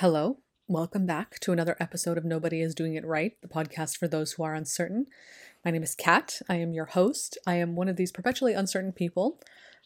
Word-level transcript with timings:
Hello, 0.00 0.38
welcome 0.68 1.06
back 1.06 1.40
to 1.40 1.50
another 1.50 1.76
episode 1.80 2.16
of 2.16 2.24
Nobody 2.24 2.60
is 2.60 2.72
Doing 2.72 2.94
It 2.94 3.04
Right, 3.04 3.32
the 3.42 3.48
podcast 3.48 3.96
for 3.96 4.06
those 4.06 4.30
who 4.30 4.44
are 4.44 4.54
uncertain. 4.54 5.06
My 5.64 5.72
name 5.72 5.82
is 5.82 5.96
Kat. 5.96 6.40
I 6.48 6.54
am 6.54 6.72
your 6.72 6.84
host. 6.84 7.36
I 7.48 7.56
am 7.56 7.74
one 7.74 7.88
of 7.88 7.96
these 7.96 8.12
perpetually 8.12 8.52
uncertain 8.54 8.92
people 8.92 9.40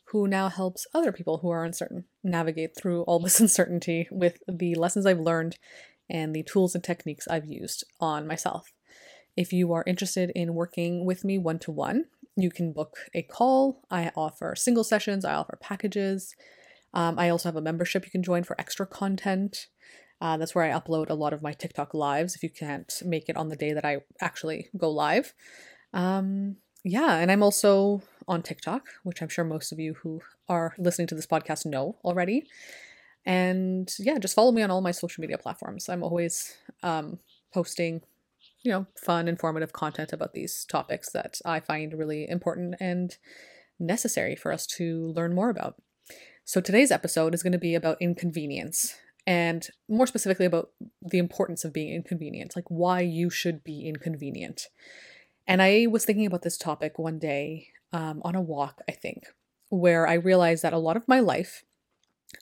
who 0.09 0.29
now 0.29 0.51
helps 0.51 0.87
other 0.93 1.13
people 1.13 1.39
who 1.39 1.49
are 1.49 1.65
uncertain 1.65 2.05
navigate 2.23 2.77
through 2.77 3.05
all 3.05 3.21
this 3.21 3.41
uncertainty 3.41 4.07
with 4.11 4.43
the 4.47 4.75
lessons 4.75 5.07
I've 5.07 5.19
learned 5.19 5.57
and 6.11 6.37
the 6.37 6.43
tools 6.43 6.75
and 6.75 6.85
techniques 6.85 7.27
I've 7.27 7.47
used 7.47 7.83
on 7.99 8.27
myself. 8.27 8.71
If 9.35 9.51
you 9.51 9.73
are 9.73 9.83
interested 9.87 10.31
in 10.35 10.53
working 10.53 11.07
with 11.07 11.25
me 11.25 11.39
one 11.39 11.59
to 11.61 11.71
one, 11.71 12.05
you 12.37 12.51
can 12.51 12.75
book 12.75 12.99
a 13.15 13.23
call. 13.23 13.81
I 13.91 14.13
offer 14.15 14.57
single 14.57 14.85
sessions, 14.85 15.25
I 15.25 15.33
offer 15.33 15.57
packages. 15.59 16.35
Um, 16.93 17.19
I 17.19 17.31
also 17.31 17.49
have 17.49 17.57
a 17.57 17.63
membership 17.63 18.05
you 18.05 18.11
can 18.11 18.23
join 18.23 18.45
for 18.45 18.61
extra 18.61 18.87
content. 18.87 19.69
Uh, 20.23 20.37
that's 20.37 20.55
where 20.55 20.65
I 20.65 20.79
upload 20.79 21.11
a 21.11 21.15
lot 21.15 21.33
of 21.33 21.43
my 21.43 21.53
TikTok 21.53 21.95
lives 21.95 22.37
if 22.37 22.45
you 22.45 22.49
can't 22.49 22.93
make 23.05 23.29
it 23.29 23.37
on 23.37 23.49
the 23.49 23.57
day 23.57 23.73
that 23.73 23.85
I 23.85 24.03
actually 24.21 24.69
go 24.77 24.89
live. 24.89 25.35
Um, 25.93 26.59
yeah, 26.85 27.17
and 27.17 27.29
I'm 27.33 27.43
also 27.43 28.03
on 28.29 28.41
TikTok, 28.41 28.87
which 29.03 29.21
I'm 29.21 29.29
sure 29.29 29.45
most 29.45 29.73
of 29.73 29.81
you 29.81 29.95
who 29.95 30.21
are 30.49 30.77
listening 30.79 31.09
to 31.09 31.17
this 31.17 31.27
podcast 31.27 31.67
know 31.67 31.97
already. 32.05 32.47
And 33.27 33.93
yeah, 33.99 34.19
just 34.19 34.37
follow 34.37 34.53
me 34.53 34.63
on 34.63 34.71
all 34.71 34.81
my 34.81 34.93
social 34.93 35.23
media 35.23 35.39
platforms. 35.39 35.89
I'm 35.89 36.05
always 36.05 36.55
um, 36.85 37.19
posting, 37.53 38.03
you 38.63 38.71
know, 38.71 38.87
fun, 39.05 39.27
informative 39.27 39.73
content 39.73 40.13
about 40.13 40.35
these 40.35 40.65
topics 40.67 41.11
that 41.11 41.41
I 41.45 41.59
find 41.59 41.99
really 41.99 42.29
important 42.29 42.77
and 42.79 43.17
necessary 43.81 44.37
for 44.37 44.53
us 44.53 44.69
to 44.79 45.13
learn 45.17 45.35
more 45.35 45.51
about. 45.51 45.83
So 46.45 46.61
today's 46.61 46.93
episode 46.93 47.35
is 47.35 47.43
going 47.43 47.53
to 47.55 47.59
be 47.59 47.75
about 47.75 48.01
inconvenience 48.01 48.95
and 49.27 49.69
more 49.89 50.07
specifically 50.07 50.47
about 50.47 50.71
the 51.01 51.19
importance 51.19 51.65
of 51.65 51.73
being 51.73 51.95
inconvenient, 51.95 52.57
like 52.57 52.65
why 52.69 53.01
you 53.01 53.31
should 53.31 53.63
be 53.63 53.87
inconvenient. 53.87 54.69
And 55.47 55.63
I 55.63 55.87
was 55.89 56.05
thinking 56.05 56.27
about 56.27 56.43
this 56.43 56.59
topic 56.59 56.99
one 56.99 57.19
day 57.19 57.69
um, 57.93 58.21
on 58.25 58.35
a 58.35 58.41
walk, 58.41 58.81
I 58.89 58.93
think, 58.93 59.25
where 59.69 60.07
I 60.09 60.15
realized 60.15 60.63
that 60.63 60.73
a 60.73 60.79
lot 60.79 60.97
of 60.97 61.07
my 61.07 61.21
life 61.21 61.65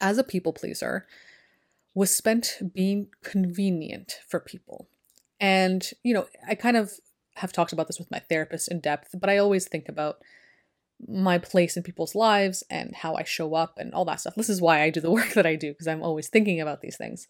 as 0.00 0.18
a 0.18 0.24
people 0.24 0.52
pleaser 0.52 1.06
was 1.94 2.14
spent 2.14 2.58
being 2.72 3.08
convenient 3.24 4.20
for 4.28 4.40
people. 4.40 4.88
And, 5.40 5.88
you 6.02 6.14
know, 6.14 6.26
I 6.46 6.54
kind 6.54 6.76
of 6.76 6.92
have 7.36 7.52
talked 7.52 7.72
about 7.72 7.86
this 7.86 7.98
with 7.98 8.10
my 8.10 8.18
therapist 8.18 8.70
in 8.70 8.80
depth, 8.80 9.14
but 9.18 9.30
I 9.30 9.38
always 9.38 9.66
think 9.66 9.88
about 9.88 10.18
my 11.08 11.38
place 11.38 11.76
in 11.76 11.82
people's 11.82 12.14
lives 12.14 12.62
and 12.70 12.94
how 12.94 13.14
I 13.14 13.24
show 13.24 13.54
up 13.54 13.78
and 13.78 13.92
all 13.94 14.04
that 14.06 14.20
stuff. 14.20 14.34
This 14.34 14.48
is 14.48 14.60
why 14.60 14.82
I 14.82 14.90
do 14.90 15.00
the 15.00 15.10
work 15.18 15.32
that 15.34 15.46
I 15.46 15.56
do 15.56 15.72
because 15.72 15.86
I'm 15.86 16.02
always 16.02 16.28
thinking 16.28 16.60
about 16.60 16.80
these 16.80 16.96
things. 16.96 17.26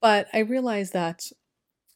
But 0.00 0.28
I 0.32 0.40
realized 0.40 0.92
that 0.92 1.26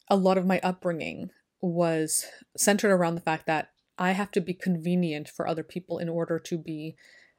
a 0.09 0.17
lot 0.17 0.39
of 0.39 0.47
my 0.47 0.61
upbringing 0.63 1.31
was 1.61 2.27
centered 2.57 2.91
around 2.91 3.15
the 3.15 3.21
fact 3.21 3.47
that 3.47 3.71
I 3.99 4.13
have 4.13 4.31
to 4.33 4.41
be 4.41 4.55
convenient 4.55 5.29
for 5.29 5.47
other 5.47 5.63
people 5.63 5.99
in 5.99 6.09
order 6.09 6.39
to 6.39 6.59
be 6.59 6.97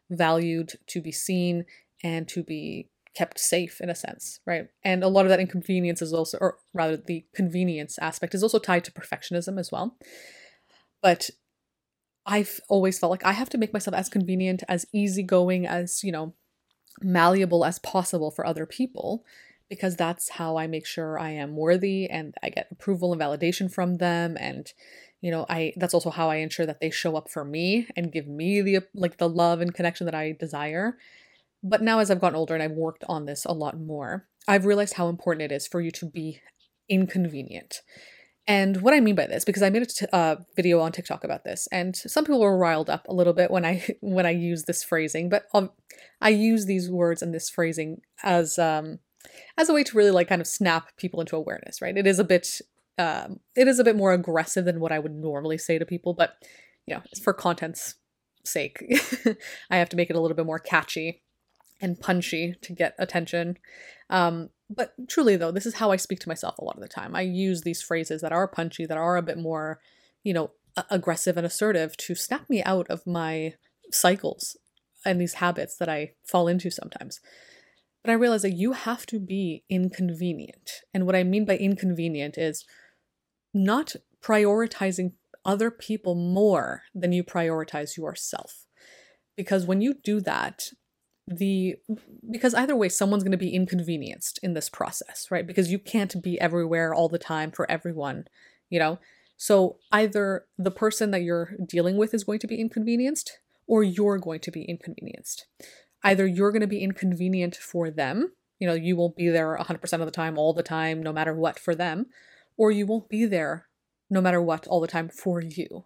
valued, 0.10 0.74
to 0.88 1.02
be 1.02 1.12
seen, 1.12 1.66
and 2.04 2.28
to 2.28 2.44
be 2.44 2.90
kept 3.16 3.40
safe 3.40 3.82
in 3.82 3.90
a 3.90 3.96
sense, 3.96 4.40
right? 4.46 4.68
And 4.84 5.04
a 5.04 5.08
lot 5.08 5.26
of 5.26 5.30
that 5.30 5.40
inconvenience 5.40 6.02
is 6.02 6.14
also, 6.14 6.38
or 6.40 6.58
rather, 6.74 6.98
the 6.98 7.26
convenience 7.36 7.98
aspect 8.00 8.34
is 8.36 8.44
also 8.44 8.60
tied 8.60 8.86
to 8.86 8.92
perfectionism 8.92 9.60
as 9.60 9.72
well. 9.72 9.98
But 11.02 11.32
I've 12.26 12.60
always 12.70 13.00
felt 13.00 13.12
like 13.12 13.26
I 13.26 13.32
have 13.32 13.50
to 13.50 13.58
make 13.58 13.74
myself 13.74 13.96
as 13.96 14.10
convenient, 14.10 14.64
as 14.70 14.86
easygoing, 14.94 15.66
as, 15.66 16.04
you 16.04 16.12
know, 16.12 16.34
malleable 17.02 17.66
as 17.66 17.80
possible 17.80 18.32
for 18.32 18.46
other 18.46 18.66
people 18.66 19.24
because 19.70 19.96
that's 19.96 20.32
how 20.32 20.58
I 20.58 20.68
make 20.68 20.86
sure 20.86 21.18
I 21.18 21.30
am 21.30 21.56
worthy 21.56 22.10
and 22.10 22.36
I 22.44 22.50
get 22.50 22.68
approval 22.72 23.14
and 23.14 23.22
validation 23.22 23.72
from 23.74 23.96
them 23.96 24.36
and 24.38 24.68
you 25.22 25.32
know 25.32 25.46
I 25.48 25.72
that's 25.78 25.94
also 25.94 26.10
how 26.10 26.30
I 26.30 26.38
ensure 26.38 26.66
that 26.66 26.82
they 26.82 26.90
show 26.90 27.16
up 27.16 27.30
for 27.30 27.46
me 27.46 27.88
and 27.96 28.12
give 28.12 28.28
me 28.28 28.62
the 28.62 28.82
like 28.94 29.18
the 29.18 29.30
love 29.30 29.62
and 29.62 29.74
connection 29.74 30.06
that 30.06 30.16
I 30.16 30.34
desire. 30.34 30.98
But 31.64 31.82
now 31.82 32.00
as 32.00 32.12
I've 32.12 32.20
gotten 32.20 32.36
older 32.36 32.54
and 32.54 32.62
I've 32.62 32.72
worked 32.72 33.06
on 33.08 33.26
this 33.26 33.46
a 33.46 33.54
lot 33.54 33.80
more, 33.80 34.28
I've 34.48 34.66
realized 34.66 34.96
how 34.96 35.08
important 35.08 35.50
it 35.50 35.56
is 35.56 35.68
for 35.68 35.80
you 35.80 35.92
to 35.92 36.06
be 36.06 36.42
inconvenient. 36.90 37.82
And 38.48 38.82
what 38.82 38.94
I 38.94 39.00
mean 39.00 39.16
by 39.16 39.28
this, 39.28 39.46
because 39.46 39.62
I 39.62 39.70
made 39.70 39.84
a 39.84 39.86
t- 39.86 40.06
uh, 40.12 40.38
video 40.56 40.80
on 40.80 40.92
TikTok 40.92 41.24
about 41.24 41.44
this, 41.44 41.68
and 41.72 41.96
some 41.96 42.26
people 42.26 42.42
were 42.42 42.58
riled 42.58 42.90
up 42.90 43.08
a 43.08 43.14
little 43.14 43.34
bit 43.34 43.52
when 43.52 43.66
I 43.66 43.86
when 44.02 44.26
I 44.26 44.32
use 44.32 44.64
this 44.64 44.84
phrasing, 44.84 45.30
but 45.30 45.46
um, 45.54 45.72
I 46.22 46.30
use 46.30 46.66
these 46.66 46.90
words 46.90 47.22
and 47.22 47.34
this 47.34 47.50
phrasing 47.50 48.02
as 48.24 48.58
um, 48.58 49.00
as 49.58 49.70
a 49.70 49.74
way 49.74 49.84
to 49.84 49.98
really 49.98 50.12
like 50.12 50.28
kind 50.28 50.42
of 50.42 50.48
snap 50.48 50.96
people 50.98 51.22
into 51.22 51.36
awareness, 51.36 51.82
right? 51.82 51.96
It 51.96 52.08
is 52.08 52.20
a 52.20 52.24
bit 52.24 52.62
um, 52.98 53.40
it 53.56 53.68
is 53.68 53.80
a 53.80 53.84
bit 53.84 53.96
more 53.96 54.14
aggressive 54.14 54.66
than 54.66 54.80
what 54.80 54.92
I 54.92 55.00
would 55.00 55.14
normally 55.14 55.58
say 55.58 55.78
to 55.78 55.86
people, 55.86 56.14
but 56.14 56.36
you 56.86 56.96
know, 56.96 57.02
for 57.24 57.34
content's 57.34 57.96
sake, 58.44 58.84
I 59.70 59.78
have 59.78 59.90
to 59.90 59.96
make 59.96 60.10
it 60.10 60.16
a 60.16 60.20
little 60.20 60.36
bit 60.36 60.46
more 60.46 60.60
catchy 60.60 61.22
and 61.80 62.00
punchy 62.00 62.56
to 62.62 62.74
get 62.74 62.96
attention. 63.00 63.58
Um, 64.10 64.50
but 64.74 64.94
truly, 65.08 65.36
though, 65.36 65.52
this 65.52 65.66
is 65.66 65.76
how 65.76 65.92
I 65.92 65.96
speak 65.96 66.20
to 66.22 66.30
myself 66.30 66.58
a 66.58 66.64
lot 66.64 66.76
of 66.76 66.82
the 66.82 66.88
time. 66.88 67.16
I 67.16 67.22
use 67.22 67.62
these 67.62 67.82
phrases 67.82 68.22
that 68.22 68.32
are 68.32 68.48
punchy, 68.48 68.86
that 68.86 68.98
are 68.98 69.18
a 69.18 69.22
bit 69.22 69.38
more, 69.38 69.80
you 70.24 70.34
know, 70.34 70.52
aggressive 70.90 71.38
and 71.38 71.46
assertive 71.46 71.98
to 71.98 72.16
snap 72.16 72.50
me 72.50 72.64
out 72.64 72.88
of 72.90 73.06
my 73.06 73.56
cycles 73.92 74.58
and 75.06 75.20
these 75.20 75.36
habits 75.36 75.76
that 75.78 75.90
I 75.90 76.14
fall 76.24 76.48
into 76.48 76.72
sometimes. 76.72 77.20
But 78.04 78.12
I 78.12 78.16
realize 78.16 78.42
that 78.44 78.52
you 78.52 78.74
have 78.74 79.06
to 79.08 79.20
be 79.20 79.64
inconvenient. 79.70 80.72
And 80.94 81.06
what 81.06 81.16
I 81.16 81.24
mean 81.24 81.46
by 81.46 81.58
inconvenient 81.58 82.38
is 82.38 82.66
not 83.54 83.96
prioritizing 84.24 85.14
other 85.44 85.72
people 85.72 86.16
more 86.16 86.84
than 86.94 87.12
you 87.12 87.24
prioritize 87.24 87.98
yourself. 87.98 88.66
Because 89.36 89.66
when 89.66 89.82
you 89.82 89.96
do 90.04 90.22
that, 90.22 90.70
the 91.28 91.76
because 92.30 92.54
either 92.54 92.76
way 92.76 92.90
someone's 92.90 93.24
going 93.24 93.32
to 93.32 93.38
be 93.38 93.54
inconvenienced 93.54 94.40
in 94.42 94.54
this 94.54 94.70
process 94.70 95.28
right? 95.30 95.48
Because 95.48 95.72
you 95.72 95.80
can't 95.80 96.22
be 96.22 96.40
everywhere 96.42 96.94
all 96.94 97.10
the 97.10 97.20
time 97.20 97.52
for 97.52 97.70
everyone 97.70 98.26
you 98.70 98.80
know? 98.80 99.00
So 99.38 99.78
either 99.92 100.46
the 100.58 100.72
person 100.72 101.12
that 101.12 101.24
you're 101.24 101.56
dealing 101.66 101.98
with 101.98 102.14
is 102.14 102.24
going 102.24 102.40
to 102.40 102.48
be 102.48 102.60
inconvenienced 102.60 103.40
or 103.68 103.84
you're 103.84 104.18
going 104.18 104.40
to 104.42 104.52
be 104.52 104.64
inconvenienced. 104.64 105.46
Either 106.04 106.28
you're 106.28 106.52
going 106.52 106.62
to 106.62 106.68
be 106.68 106.84
inconvenient 106.84 107.56
for 107.56 107.90
them 107.90 108.32
you 108.62 108.68
know 108.68 108.74
you 108.74 108.96
won't 108.96 109.18
be 109.18 109.28
there 109.28 109.58
100% 109.60 109.94
of 109.94 110.06
the 110.06 110.12
time 110.12 110.38
all 110.38 110.54
the 110.54 110.64
time 110.64 111.04
no 111.04 111.12
matter 111.12 111.34
what 111.34 111.60
for 111.60 111.76
them 111.76 112.06
or 112.56 112.72
you 112.72 112.86
won't 112.86 113.10
be 113.10 113.26
there 113.26 113.68
no 114.10 114.22
matter 114.22 114.42
what 114.42 114.68
all 114.68 114.80
the 114.80 114.88
time 114.88 115.10
for 115.10 115.42
you. 115.42 115.86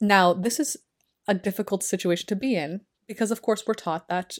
Now 0.00 0.34
this 0.34 0.58
is 0.58 0.76
a 1.28 1.34
difficult 1.34 1.82
situation 1.82 2.26
to 2.26 2.36
be 2.36 2.56
in 2.56 2.80
because 3.06 3.30
of 3.30 3.42
course 3.42 3.64
we're 3.66 3.74
taught 3.74 4.08
that 4.08 4.38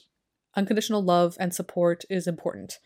unconditional 0.57 1.03
love 1.03 1.37
and 1.41 1.55
support 1.55 2.05
is 2.09 2.27
important 2.27 2.79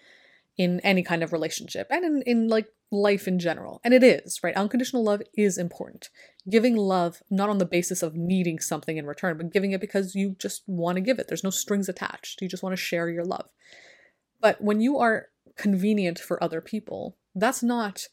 in 0.56 0.80
any 0.80 1.02
kind 1.02 1.22
of 1.22 1.32
relationship 1.32 1.86
and 1.90 2.04
in, 2.04 2.22
in 2.26 2.48
like 2.48 2.66
life 2.90 3.28
in 3.28 3.38
general 3.38 3.80
and 3.84 3.92
it 3.92 4.02
is 4.02 4.40
right? 4.42 4.56
Unconditional 4.56 5.04
love 5.04 5.22
is 5.34 5.58
important. 5.58 6.08
Giving 6.48 6.76
love 6.76 7.22
not 7.30 7.50
on 7.50 7.58
the 7.58 7.66
basis 7.66 8.02
of 8.02 8.14
needing 8.14 8.58
something 8.58 8.96
in 8.96 9.06
return 9.06 9.36
but 9.36 9.52
giving 9.52 9.72
it 9.72 9.80
because 9.80 10.14
you 10.14 10.36
just 10.38 10.62
want 10.66 10.96
to 10.96 11.02
give 11.02 11.18
it. 11.18 11.28
There's 11.28 11.44
no 11.44 11.50
strings 11.50 11.88
attached. 11.88 12.40
You 12.40 12.48
just 12.48 12.62
want 12.62 12.72
to 12.72 12.82
share 12.82 13.08
your 13.08 13.24
love. 13.24 13.48
But 14.40 14.62
when 14.62 14.80
you 14.80 14.98
are 14.98 15.26
convenient 15.56 16.18
for 16.18 16.42
other 16.42 16.60
people 16.60 17.16
that's 17.34 17.62
not 17.62 18.06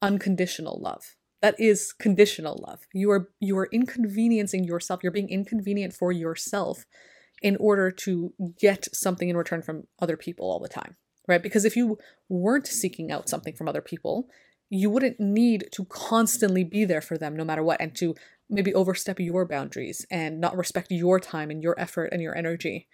unconditional 0.00 0.80
love 0.80 1.16
that 1.42 1.58
is 1.58 1.92
conditional 1.92 2.62
love. 2.66 2.80
You 2.92 3.10
are 3.10 3.30
you 3.40 3.56
are 3.58 3.68
inconveniencing 3.72 4.64
yourself. 4.64 5.00
You're 5.02 5.12
being 5.12 5.30
inconvenient 5.30 5.94
for 5.94 6.12
yourself 6.12 6.86
in 7.42 7.56
order 7.56 7.90
to 7.90 8.32
get 8.58 8.88
something 8.94 9.28
in 9.28 9.36
return 9.36 9.62
from 9.62 9.86
other 10.00 10.16
people 10.16 10.50
all 10.50 10.60
the 10.60 10.68
time 10.68 10.96
right? 11.30 11.42
Because 11.42 11.64
if 11.64 11.76
you 11.76 11.96
weren't 12.28 12.66
seeking 12.66 13.12
out 13.12 13.28
something 13.28 13.54
from 13.54 13.68
other 13.68 13.80
people 13.80 14.28
you 14.72 14.88
wouldn't 14.88 15.18
need 15.18 15.68
to 15.72 15.84
constantly 15.86 16.62
be 16.62 16.84
there 16.84 17.00
for 17.00 17.18
them 17.18 17.34
no 17.36 17.44
matter 17.44 17.62
what 17.62 17.80
and 17.80 17.94
to 17.96 18.14
maybe 18.48 18.72
overstep 18.72 19.18
your 19.18 19.44
boundaries 19.44 20.06
and 20.10 20.40
not 20.40 20.56
respect 20.56 20.90
your 20.90 21.18
time 21.18 21.50
and 21.50 21.62
your 21.62 21.78
effort 21.78 22.08
and 22.12 22.22
your 22.22 22.36
energy 22.36 22.86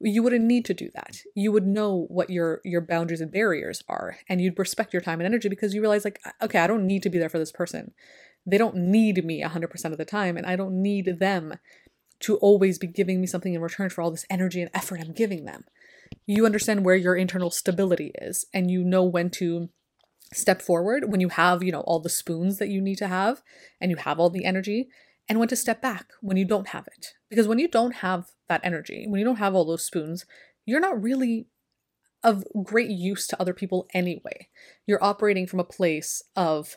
you 0.00 0.22
wouldn't 0.22 0.44
need 0.44 0.64
to 0.64 0.74
do 0.74 0.90
that. 0.94 1.18
You 1.34 1.52
would 1.52 1.66
know 1.66 2.06
what 2.08 2.30
your 2.30 2.60
your 2.64 2.80
boundaries 2.80 3.20
and 3.20 3.30
barriers 3.30 3.82
are 3.88 4.18
and 4.28 4.40
you'd 4.40 4.58
respect 4.58 4.92
your 4.92 5.02
time 5.02 5.20
and 5.20 5.26
energy 5.26 5.48
because 5.48 5.74
you 5.74 5.80
realize 5.80 6.04
like 6.04 6.20
okay 6.40 6.58
i 6.58 6.66
don't 6.66 6.86
need 6.86 7.02
to 7.02 7.10
be 7.10 7.18
there 7.18 7.28
for 7.28 7.38
this 7.38 7.52
person. 7.52 7.92
They 8.46 8.56
don't 8.56 8.76
need 8.76 9.22
me 9.24 9.42
100% 9.42 9.84
of 9.92 9.98
the 9.98 10.04
time 10.04 10.36
and 10.36 10.46
i 10.46 10.56
don't 10.56 10.80
need 10.80 11.18
them 11.18 11.54
to 12.20 12.36
always 12.36 12.78
be 12.78 12.86
giving 12.86 13.20
me 13.20 13.26
something 13.26 13.54
in 13.54 13.60
return 13.60 13.90
for 13.90 14.02
all 14.02 14.10
this 14.10 14.26
energy 14.30 14.60
and 14.60 14.70
effort 14.72 15.00
i'm 15.00 15.12
giving 15.12 15.44
them. 15.44 15.64
You 16.26 16.46
understand 16.46 16.84
where 16.84 16.96
your 16.96 17.16
internal 17.16 17.50
stability 17.50 18.12
is 18.20 18.46
and 18.54 18.70
you 18.70 18.82
know 18.82 19.04
when 19.04 19.30
to 19.30 19.68
step 20.32 20.62
forward 20.62 21.10
when 21.10 21.20
you 21.20 21.28
have 21.28 21.62
you 21.62 21.72
know 21.72 21.80
all 21.80 22.00
the 22.00 22.08
spoons 22.08 22.58
that 22.58 22.68
you 22.68 22.80
need 22.80 22.96
to 22.96 23.08
have 23.08 23.42
and 23.80 23.90
you 23.90 23.96
have 23.96 24.20
all 24.20 24.30
the 24.30 24.44
energy 24.44 24.88
and 25.28 25.38
when 25.38 25.48
to 25.48 25.56
step 25.56 25.80
back 25.80 26.10
when 26.20 26.36
you 26.36 26.44
don't 26.44 26.68
have 26.68 26.86
it 26.86 27.14
because 27.28 27.46
when 27.46 27.58
you 27.58 27.68
don't 27.68 27.96
have 27.96 28.26
that 28.48 28.60
energy 28.64 29.06
when 29.08 29.18
you 29.18 29.24
don't 29.24 29.36
have 29.36 29.54
all 29.54 29.64
those 29.64 29.84
spoons 29.84 30.24
you're 30.66 30.80
not 30.80 31.00
really 31.00 31.46
of 32.22 32.44
great 32.62 32.90
use 32.90 33.26
to 33.26 33.40
other 33.40 33.54
people 33.54 33.86
anyway. 33.94 34.48
You're 34.86 35.02
operating 35.02 35.46
from 35.46 35.60
a 35.60 35.64
place 35.64 36.22
of, 36.36 36.76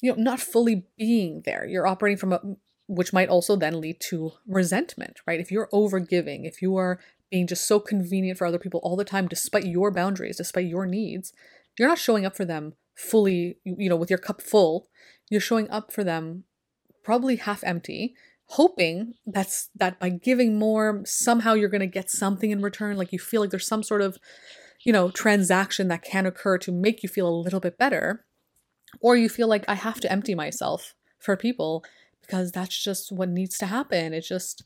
you 0.00 0.10
know, 0.10 0.20
not 0.20 0.40
fully 0.40 0.84
being 0.98 1.42
there. 1.44 1.64
You're 1.64 1.86
operating 1.86 2.18
from 2.18 2.32
a, 2.32 2.40
which 2.88 3.12
might 3.12 3.28
also 3.28 3.56
then 3.56 3.80
lead 3.80 4.00
to 4.08 4.32
resentment, 4.46 5.20
right? 5.26 5.40
If 5.40 5.50
you're 5.50 5.68
overgiving, 5.72 6.46
if 6.46 6.60
you 6.60 6.76
are 6.76 6.98
being 7.30 7.46
just 7.46 7.66
so 7.66 7.78
convenient 7.78 8.38
for 8.38 8.46
other 8.46 8.58
people 8.58 8.80
all 8.82 8.96
the 8.96 9.04
time, 9.04 9.28
despite 9.28 9.66
your 9.66 9.90
boundaries, 9.90 10.36
despite 10.36 10.66
your 10.66 10.86
needs, 10.86 11.32
you're 11.78 11.88
not 11.88 11.98
showing 11.98 12.26
up 12.26 12.36
for 12.36 12.44
them 12.44 12.74
fully, 12.94 13.58
you 13.64 13.88
know, 13.88 13.96
with 13.96 14.10
your 14.10 14.18
cup 14.18 14.42
full. 14.42 14.88
You're 15.30 15.40
showing 15.40 15.70
up 15.70 15.92
for 15.92 16.04
them 16.04 16.44
probably 17.02 17.36
half 17.36 17.62
empty, 17.64 18.14
hoping 18.46 19.14
that's 19.26 19.70
that 19.74 19.98
by 19.98 20.08
giving 20.10 20.58
more, 20.58 21.02
somehow 21.04 21.54
you're 21.54 21.68
going 21.68 21.80
to 21.80 21.86
get 21.86 22.10
something 22.10 22.50
in 22.50 22.62
return. 22.62 22.96
Like 22.96 23.12
you 23.12 23.18
feel 23.18 23.40
like 23.40 23.50
there's 23.50 23.66
some 23.66 23.82
sort 23.82 24.02
of, 24.02 24.18
you 24.84 24.92
know, 24.92 25.10
transaction 25.10 25.88
that 25.88 26.02
can 26.02 26.26
occur 26.26 26.58
to 26.58 26.72
make 26.72 27.02
you 27.02 27.08
feel 27.08 27.28
a 27.28 27.42
little 27.42 27.60
bit 27.60 27.78
better. 27.78 28.24
Or 29.00 29.16
you 29.16 29.28
feel 29.28 29.48
like 29.48 29.64
I 29.68 29.74
have 29.74 30.00
to 30.00 30.12
empty 30.12 30.34
myself 30.34 30.94
for 31.18 31.36
people 31.36 31.84
because 32.20 32.52
that's 32.52 32.82
just 32.82 33.10
what 33.10 33.28
needs 33.28 33.56
to 33.58 33.66
happen. 33.66 34.12
It's 34.12 34.28
just, 34.28 34.64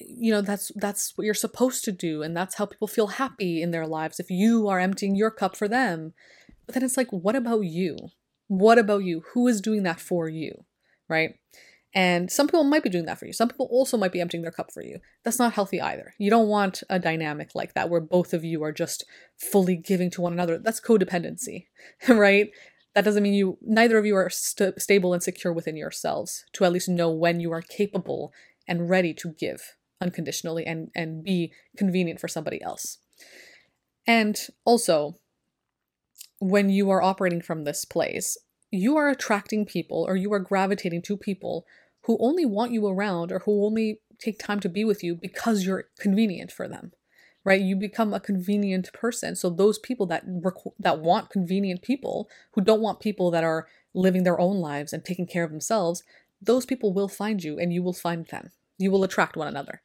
you 0.00 0.32
know 0.32 0.40
that's 0.40 0.72
that's 0.76 1.16
what 1.16 1.24
you're 1.24 1.34
supposed 1.34 1.84
to 1.84 1.92
do 1.92 2.22
and 2.22 2.36
that's 2.36 2.56
how 2.56 2.66
people 2.66 2.88
feel 2.88 3.08
happy 3.08 3.62
in 3.62 3.70
their 3.70 3.86
lives 3.86 4.18
if 4.18 4.30
you 4.30 4.68
are 4.68 4.80
emptying 4.80 5.14
your 5.14 5.30
cup 5.30 5.56
for 5.56 5.68
them 5.68 6.14
but 6.66 6.74
then 6.74 6.82
it's 6.82 6.96
like 6.96 7.10
what 7.10 7.36
about 7.36 7.60
you 7.60 7.96
what 8.48 8.78
about 8.78 9.04
you 9.04 9.22
who 9.32 9.46
is 9.46 9.60
doing 9.60 9.82
that 9.82 10.00
for 10.00 10.28
you 10.28 10.64
right? 11.12 11.34
And 11.94 12.30
some 12.30 12.46
people 12.46 12.64
might 12.64 12.82
be 12.82 12.88
doing 12.88 13.04
that 13.04 13.18
for 13.18 13.26
you. 13.26 13.34
Some 13.34 13.48
people 13.48 13.68
also 13.70 13.98
might 13.98 14.12
be 14.12 14.20
emptying 14.20 14.42
their 14.42 14.50
cup 14.50 14.72
for 14.72 14.82
you. 14.82 14.98
That's 15.24 15.38
not 15.38 15.52
healthy 15.52 15.80
either. 15.80 16.14
You 16.18 16.30
don't 16.30 16.48
want 16.48 16.82
a 16.88 16.98
dynamic 16.98 17.50
like 17.54 17.74
that 17.74 17.90
where 17.90 18.00
both 18.00 18.32
of 18.32 18.44
you 18.44 18.62
are 18.64 18.72
just 18.72 19.04
fully 19.36 19.76
giving 19.76 20.10
to 20.12 20.22
one 20.22 20.32
another. 20.32 20.58
That's 20.58 20.80
codependency 20.80 21.66
right? 22.08 22.50
That 22.94 23.04
doesn't 23.04 23.22
mean 23.22 23.34
you 23.34 23.58
neither 23.62 23.98
of 23.98 24.06
you 24.06 24.16
are 24.16 24.30
st- 24.30 24.80
stable 24.80 25.12
and 25.12 25.22
secure 25.22 25.52
within 25.52 25.76
yourselves 25.76 26.44
to 26.54 26.64
at 26.64 26.72
least 26.72 26.88
know 26.88 27.10
when 27.10 27.40
you 27.40 27.52
are 27.52 27.62
capable 27.62 28.32
and 28.66 28.88
ready 28.88 29.14
to 29.14 29.32
give 29.38 29.76
unconditionally 30.00 30.64
and 30.66 30.90
and 30.94 31.22
be 31.22 31.52
convenient 31.76 32.20
for 32.20 32.28
somebody 32.28 32.60
else. 32.62 32.98
And 34.06 34.36
also 34.64 35.18
when 36.38 36.70
you 36.70 36.90
are 36.90 37.02
operating 37.02 37.40
from 37.40 37.64
this 37.64 37.84
place, 37.84 38.36
you 38.72 38.96
are 38.96 39.08
attracting 39.08 39.64
people 39.64 40.04
or 40.08 40.16
you 40.16 40.32
are 40.32 40.40
gravitating 40.40 41.02
to 41.02 41.16
people 41.16 41.64
who 42.02 42.18
only 42.20 42.44
want 42.44 42.72
you 42.72 42.86
around 42.88 43.30
or 43.30 43.40
who 43.40 43.64
only 43.64 44.00
take 44.18 44.38
time 44.38 44.58
to 44.58 44.68
be 44.68 44.84
with 44.84 45.04
you 45.04 45.14
because 45.14 45.64
you're 45.64 45.84
convenient 45.98 46.50
for 46.50 46.66
them 46.66 46.92
right? 47.44 47.60
You 47.60 47.74
become 47.74 48.14
a 48.14 48.20
convenient 48.20 48.92
person. 48.92 49.34
So 49.34 49.50
those 49.50 49.76
people 49.76 50.06
that 50.06 50.22
that 50.78 51.00
want 51.00 51.28
convenient 51.30 51.82
people 51.82 52.28
who 52.52 52.60
don't 52.60 52.80
want 52.80 53.00
people 53.00 53.32
that 53.32 53.42
are 53.42 53.66
living 53.94 54.22
their 54.22 54.38
own 54.38 54.58
lives 54.58 54.92
and 54.92 55.04
taking 55.04 55.26
care 55.26 55.42
of 55.42 55.50
themselves 55.50 56.04
those 56.42 56.66
people 56.66 56.92
will 56.92 57.08
find 57.08 57.42
you 57.42 57.58
and 57.58 57.72
you 57.72 57.82
will 57.82 57.92
find 57.92 58.26
them. 58.26 58.50
You 58.76 58.90
will 58.90 59.04
attract 59.04 59.36
one 59.36 59.48
another 59.48 59.82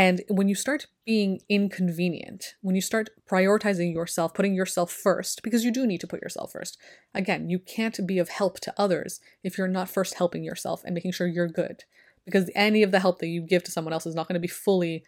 and 0.00 0.22
when 0.28 0.48
you 0.48 0.54
start 0.54 0.86
being 1.04 1.42
inconvenient, 1.50 2.54
when 2.62 2.74
you 2.74 2.80
start 2.80 3.10
prioritizing 3.30 3.92
yourself, 3.92 4.32
putting 4.32 4.54
yourself 4.54 4.90
first, 4.90 5.42
because 5.42 5.62
you 5.62 5.70
do 5.70 5.86
need 5.86 6.00
to 6.00 6.06
put 6.06 6.22
yourself 6.22 6.52
first. 6.52 6.78
Again, 7.14 7.50
you 7.50 7.58
can't 7.58 8.06
be 8.06 8.18
of 8.18 8.30
help 8.30 8.60
to 8.60 8.72
others 8.78 9.20
if 9.44 9.58
you're 9.58 9.68
not 9.68 9.90
first 9.90 10.14
helping 10.14 10.42
yourself 10.42 10.82
and 10.86 10.94
making 10.94 11.12
sure 11.12 11.26
you're 11.26 11.48
good. 11.48 11.84
Because 12.24 12.50
any 12.54 12.82
of 12.82 12.92
the 12.92 13.00
help 13.00 13.18
that 13.18 13.26
you 13.26 13.42
give 13.42 13.62
to 13.64 13.70
someone 13.70 13.92
else 13.92 14.06
is 14.06 14.14
not 14.14 14.26
going 14.26 14.40
to 14.40 14.40
be 14.40 14.48
fully 14.48 15.04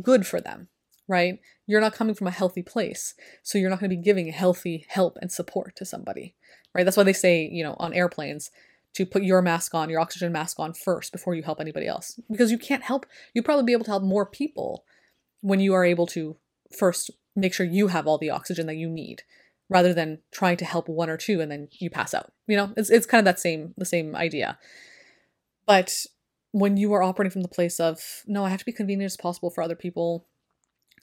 good 0.00 0.26
for 0.26 0.40
them, 0.40 0.68
right? 1.06 1.38
You're 1.66 1.82
not 1.82 1.92
coming 1.92 2.14
from 2.14 2.28
a 2.28 2.30
healthy 2.30 2.62
place. 2.62 3.14
So 3.42 3.58
you're 3.58 3.68
not 3.68 3.80
going 3.80 3.90
to 3.90 3.96
be 3.96 4.02
giving 4.02 4.28
healthy 4.28 4.86
help 4.88 5.18
and 5.20 5.30
support 5.30 5.76
to 5.76 5.84
somebody, 5.84 6.34
right? 6.74 6.84
That's 6.84 6.96
why 6.96 7.02
they 7.02 7.12
say, 7.12 7.50
you 7.52 7.62
know, 7.62 7.76
on 7.78 7.92
airplanes, 7.92 8.50
to 8.94 9.06
put 9.06 9.22
your 9.22 9.40
mask 9.40 9.74
on, 9.74 9.88
your 9.88 10.00
oxygen 10.00 10.32
mask 10.32 10.60
on 10.60 10.74
first 10.74 11.12
before 11.12 11.34
you 11.34 11.42
help 11.42 11.60
anybody 11.60 11.86
else. 11.86 12.20
Because 12.30 12.50
you 12.50 12.58
can't 12.58 12.82
help, 12.82 13.06
you'll 13.32 13.44
probably 13.44 13.64
be 13.64 13.72
able 13.72 13.84
to 13.84 13.90
help 13.90 14.02
more 14.02 14.26
people 14.26 14.84
when 15.40 15.60
you 15.60 15.74
are 15.74 15.84
able 15.84 16.06
to 16.08 16.36
first 16.76 17.10
make 17.34 17.54
sure 17.54 17.64
you 17.64 17.88
have 17.88 18.06
all 18.06 18.18
the 18.18 18.30
oxygen 18.30 18.66
that 18.66 18.76
you 18.76 18.88
need 18.88 19.22
rather 19.68 19.94
than 19.94 20.18
trying 20.30 20.56
to 20.58 20.64
help 20.64 20.88
one 20.88 21.08
or 21.08 21.16
two 21.16 21.40
and 21.40 21.50
then 21.50 21.68
you 21.72 21.88
pass 21.88 22.12
out. 22.12 22.32
You 22.46 22.56
know, 22.56 22.72
it's, 22.76 22.90
it's 22.90 23.06
kind 23.06 23.20
of 23.20 23.24
that 23.24 23.40
same, 23.40 23.72
the 23.78 23.86
same 23.86 24.14
idea. 24.14 24.58
But 25.66 26.04
when 26.50 26.76
you 26.76 26.92
are 26.92 27.02
operating 27.02 27.30
from 27.30 27.42
the 27.42 27.48
place 27.48 27.80
of, 27.80 28.22
no, 28.26 28.44
I 28.44 28.50
have 28.50 28.58
to 28.58 28.66
be 28.66 28.72
convenient 28.72 29.10
as 29.10 29.16
possible 29.16 29.50
for 29.50 29.62
other 29.62 29.76
people, 29.76 30.26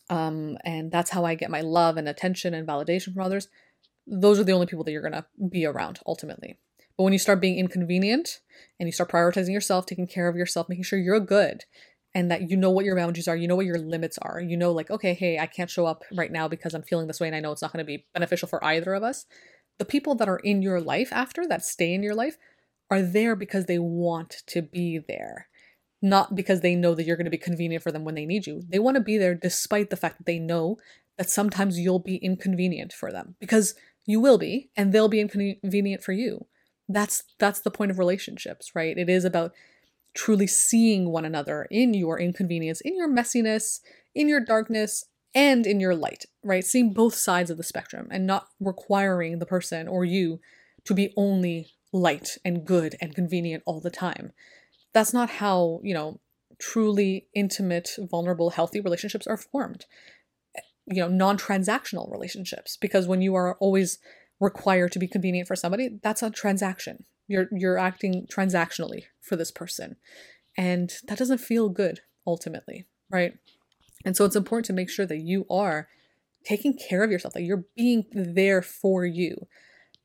um, 0.10 0.58
and 0.64 0.92
that's 0.92 1.10
how 1.10 1.26
I 1.26 1.34
get 1.36 1.50
my 1.50 1.62
love 1.62 1.98
and 1.98 2.08
attention 2.08 2.54
and 2.54 2.68
validation 2.68 3.14
from 3.14 3.24
others, 3.24 3.48
those 4.06 4.40
are 4.40 4.44
the 4.44 4.52
only 4.52 4.68
people 4.68 4.84
that 4.84 4.92
you're 4.92 5.10
to 5.10 5.26
be 5.50 5.66
around 5.66 6.00
ultimately. 6.06 6.58
But 7.00 7.06
when 7.06 7.14
you 7.14 7.20
start 7.20 7.40
being 7.40 7.58
inconvenient 7.58 8.42
and 8.78 8.86
you 8.86 8.92
start 8.92 9.10
prioritizing 9.10 9.54
yourself, 9.54 9.86
taking 9.86 10.06
care 10.06 10.28
of 10.28 10.36
yourself, 10.36 10.68
making 10.68 10.84
sure 10.84 11.00
you're 11.00 11.22
good 11.22 11.64
and 12.14 12.30
that 12.30 12.50
you 12.50 12.58
know 12.58 12.72
what 12.72 12.84
your 12.84 12.98
boundaries 12.98 13.30
are, 13.30 13.38
you 13.38 13.48
know 13.48 13.56
what 13.56 13.66
your 13.66 13.78
limits 13.78 14.18
are, 14.22 14.42
you 14.42 14.58
know, 14.58 14.74
like, 14.74 14.92
okay, 14.92 15.14
hey, 15.14 15.40
I 15.40 15.46
can't 15.46 15.70
show 15.70 15.86
up 15.86 16.04
right 16.12 16.30
now 16.30 16.50
because 16.50 16.74
I'm 16.74 16.84
feeling 16.84 17.08
this 17.08 17.22
way 17.22 17.28
and 17.28 17.36
I 17.38 17.40
know 17.40 17.54
it's 17.54 17.62
not 17.62 17.72
going 17.72 17.86
to 17.86 17.88
be 17.88 18.06
beneficial 18.14 18.50
for 18.50 18.62
either 18.66 18.94
of 18.94 19.04
us. 19.04 19.26
The 19.78 19.86
people 19.86 20.14
that 20.16 20.28
are 20.28 20.40
in 20.40 20.62
your 20.62 20.82
life 20.82 21.08
after, 21.14 21.48
that 21.48 21.64
stay 21.64 21.94
in 21.94 22.04
your 22.04 22.16
life, 22.16 22.36
are 22.92 23.02
there 23.02 23.38
because 23.38 23.68
they 23.68 23.80
want 23.80 24.44
to 24.48 24.62
be 24.62 25.00
there, 25.00 25.48
not 26.02 26.36
because 26.36 26.60
they 26.60 26.76
know 26.76 26.96
that 26.96 27.06
you're 27.06 27.16
going 27.16 27.24
to 27.24 27.32
be 27.32 27.38
convenient 27.38 27.82
for 27.82 27.94
them 27.94 28.04
when 28.04 28.16
they 28.16 28.26
need 28.26 28.46
you. 28.46 28.62
They 28.68 28.80
want 28.80 28.96
to 28.96 29.02
be 29.02 29.18
there 29.18 29.36
despite 29.36 29.90
the 29.90 29.96
fact 29.96 30.18
that 30.18 30.26
they 30.26 30.38
know 30.38 30.80
that 31.18 31.30
sometimes 31.30 31.80
you'll 31.80 32.00
be 32.00 32.18
inconvenient 32.18 32.92
for 32.92 33.10
them 33.10 33.36
because 33.40 33.74
you 34.06 34.20
will 34.20 34.38
be 34.38 34.70
and 34.76 34.92
they'll 34.92 35.08
be 35.08 35.22
inconvenient 35.22 36.04
for 36.04 36.12
you 36.12 36.46
that's 36.90 37.24
that's 37.38 37.62
the 37.62 37.72
point 37.72 37.92
of 37.92 38.00
relationships 38.00 38.76
right? 38.76 38.98
It 38.98 39.10
is 39.10 39.24
about 39.24 39.54
truly 40.16 40.48
seeing 40.48 41.12
one 41.12 41.24
another 41.24 41.68
in 41.70 41.94
your 41.94 42.20
inconvenience 42.20 42.82
in 42.82 42.98
your 42.98 43.08
messiness 43.08 43.80
in 44.16 44.28
your 44.28 44.44
darkness 44.44 45.06
and 45.36 45.68
in 45.68 45.80
your 45.80 45.96
light 45.96 46.26
right? 46.44 46.66
Seeing 46.66 46.94
both 46.94 47.14
sides 47.14 47.50
of 47.50 47.58
the 47.58 47.64
spectrum 47.64 48.08
and 48.12 48.26
not 48.26 48.48
requiring 48.60 49.40
the 49.40 49.46
person 49.46 49.88
or 49.88 50.04
you 50.04 50.40
to 50.86 50.94
be 50.94 51.14
only 51.16 51.74
light 51.92 52.38
and 52.44 52.66
good 52.66 52.96
and 53.02 53.16
convenient 53.16 53.64
all 53.66 53.80
the 53.80 53.90
time. 53.92 54.32
That's 54.94 55.14
not 55.14 55.30
how 55.30 55.80
you 55.84 55.94
know 55.94 56.20
truly 56.58 57.28
intimate 57.34 57.92
vulnerable 58.00 58.50
healthy 58.50 58.82
relationships 58.82 59.28
are 59.28 59.38
formed. 59.38 59.86
You 60.88 61.02
know 61.02 61.08
non-transactional 61.08 62.12
relationships 62.12 62.78
because 62.78 63.08
when 63.08 63.22
you 63.22 63.36
are 63.36 63.56
always 63.60 64.00
required 64.40 64.92
to 64.94 65.00
be 65.00 65.08
convenient 65.08 65.48
for 65.48 65.56
somebody, 65.56 66.00
that's 66.02 66.24
a 66.24 66.30
transaction. 66.30 67.06
You're 67.28 67.48
you're 67.52 67.78
acting 67.78 68.28
transactionally 68.32 69.04
for 69.22 69.36
this 69.36 69.52
person. 69.52 69.98
And 70.58 70.92
that 71.08 71.18
doesn't 71.18 71.38
feel 71.40 71.70
good 71.70 72.02
ultimately, 72.26 72.88
right? 73.10 73.34
And 74.06 74.16
so 74.16 74.26
it's 74.26 74.36
important 74.36 74.66
to 74.66 74.74
make 74.74 74.90
sure 74.90 75.06
that 75.06 75.20
you 75.20 75.46
are 75.50 75.88
taking 76.44 76.78
care 76.78 77.04
of 77.04 77.12
yourself, 77.12 77.34
that 77.34 77.44
you're 77.44 77.66
being 77.76 78.06
there 78.12 78.62
for 78.62 79.06
you. 79.06 79.48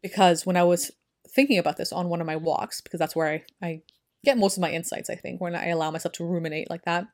Because 0.03 0.45
when 0.45 0.57
I 0.57 0.65
was 0.65 0.91
thinking 1.29 1.59
about 1.59 1.77
this 1.77 1.93
on 1.93 2.09
one 2.09 2.21
of 2.21 2.27
my 2.27 2.37
walks, 2.37 2.81
because 2.81 2.99
that's 2.99 3.17
where 3.17 3.29
I, 3.29 3.67
I 3.67 3.83
get 4.25 4.37
most 4.37 4.57
of 4.57 4.61
my 4.61 4.71
insights, 4.71 5.09
I 5.09 5.15
think, 5.15 5.41
when 5.41 5.55
I 5.55 5.69
allow 5.69 5.91
myself 5.91 6.13
to 6.15 6.25
ruminate 6.25 6.69
like 6.69 6.85
that, 6.85 7.07